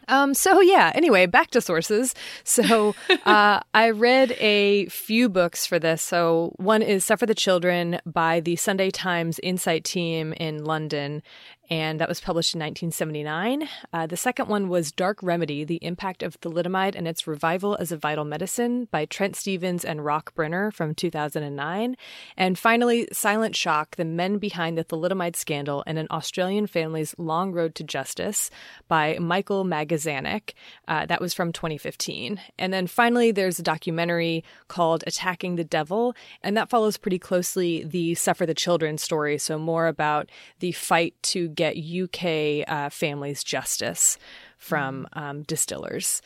[0.08, 2.14] Um, so yeah, anyway, back to sources.
[2.44, 2.94] So
[3.26, 6.02] uh, I read a few books for this.
[6.02, 11.22] So one is Suffer the Children by the Sunday Times Insight team in London,
[11.70, 13.68] and that was published in 1979.
[13.92, 17.92] Uh, the second one was Dark Remedy The Impact of Thalidomide and Its Revival as
[17.92, 21.96] a Vital Medicine by Trent Stephens and Rock Brynner from 2009.
[22.36, 27.52] And finally, Silent Shock The Men Behind the Thalidomide Scandal and an Australian Family's Long
[27.52, 28.50] Road to Justice
[28.88, 30.54] by Michael Magazanik.
[30.88, 32.40] Uh, that was from 2015.
[32.58, 37.84] And then finally, there's a documentary called Attacking the Devil, and that follows pretty closely
[37.84, 39.38] the Suffer the Children story.
[39.38, 44.18] So, more about the fight to get UK uh, families justice
[44.56, 45.20] from mm.
[45.20, 46.22] um, distillers.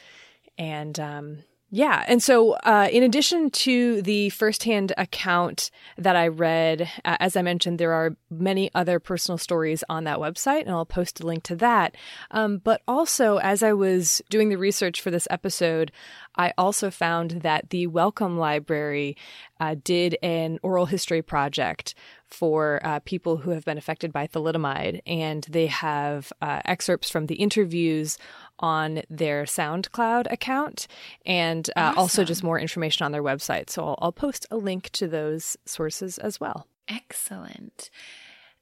[0.56, 1.38] And um,
[1.76, 2.04] yeah.
[2.06, 7.42] And so, uh, in addition to the firsthand account that I read, uh, as I
[7.42, 11.42] mentioned, there are many other personal stories on that website, and I'll post a link
[11.44, 11.96] to that.
[12.30, 15.90] Um, but also, as I was doing the research for this episode,
[16.36, 19.16] I also found that the Wellcome Library
[19.58, 21.96] uh, did an oral history project
[22.34, 27.26] for uh, people who have been affected by thalidomide, and they have uh, excerpts from
[27.26, 28.18] the interviews
[28.58, 30.86] on their SoundCloud account
[31.24, 31.98] and uh, awesome.
[31.98, 33.70] also just more information on their website.
[33.70, 36.66] So I'll, I'll post a link to those sources as well.
[36.88, 37.90] Excellent.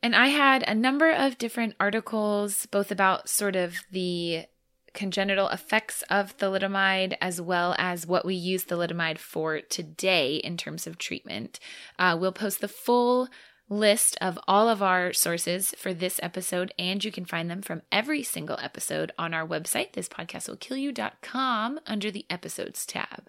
[0.02, 4.46] And I had a number of different articles, both about sort of the
[4.94, 10.86] congenital effects of thalidomide as well as what we use thalidomide for today in terms
[10.86, 11.58] of treatment.
[11.98, 13.28] Uh, we'll post the full
[13.72, 17.82] list of all of our sources for this episode, and you can find them from
[17.90, 23.28] every single episode on our website, thispodcastwillkillyou.com, under the episodes tab.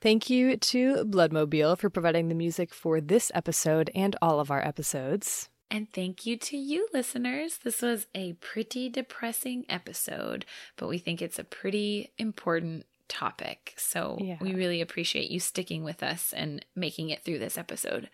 [0.00, 4.64] Thank you to Bloodmobile for providing the music for this episode and all of our
[4.64, 5.48] episodes.
[5.70, 7.58] And thank you to you, listeners.
[7.58, 10.44] This was a pretty depressing episode,
[10.76, 13.74] but we think it's a pretty important topic.
[13.76, 14.36] So yeah.
[14.40, 18.10] we really appreciate you sticking with us and making it through this episode.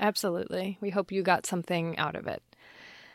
[0.00, 0.78] Absolutely.
[0.80, 2.42] We hope you got something out of it.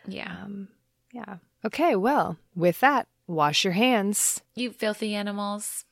[0.08, 0.32] Yeah.
[0.44, 0.70] Um,
[1.12, 1.38] yeah.
[1.66, 4.42] Okay, well, with that, wash your hands.
[4.56, 5.86] You filthy animals.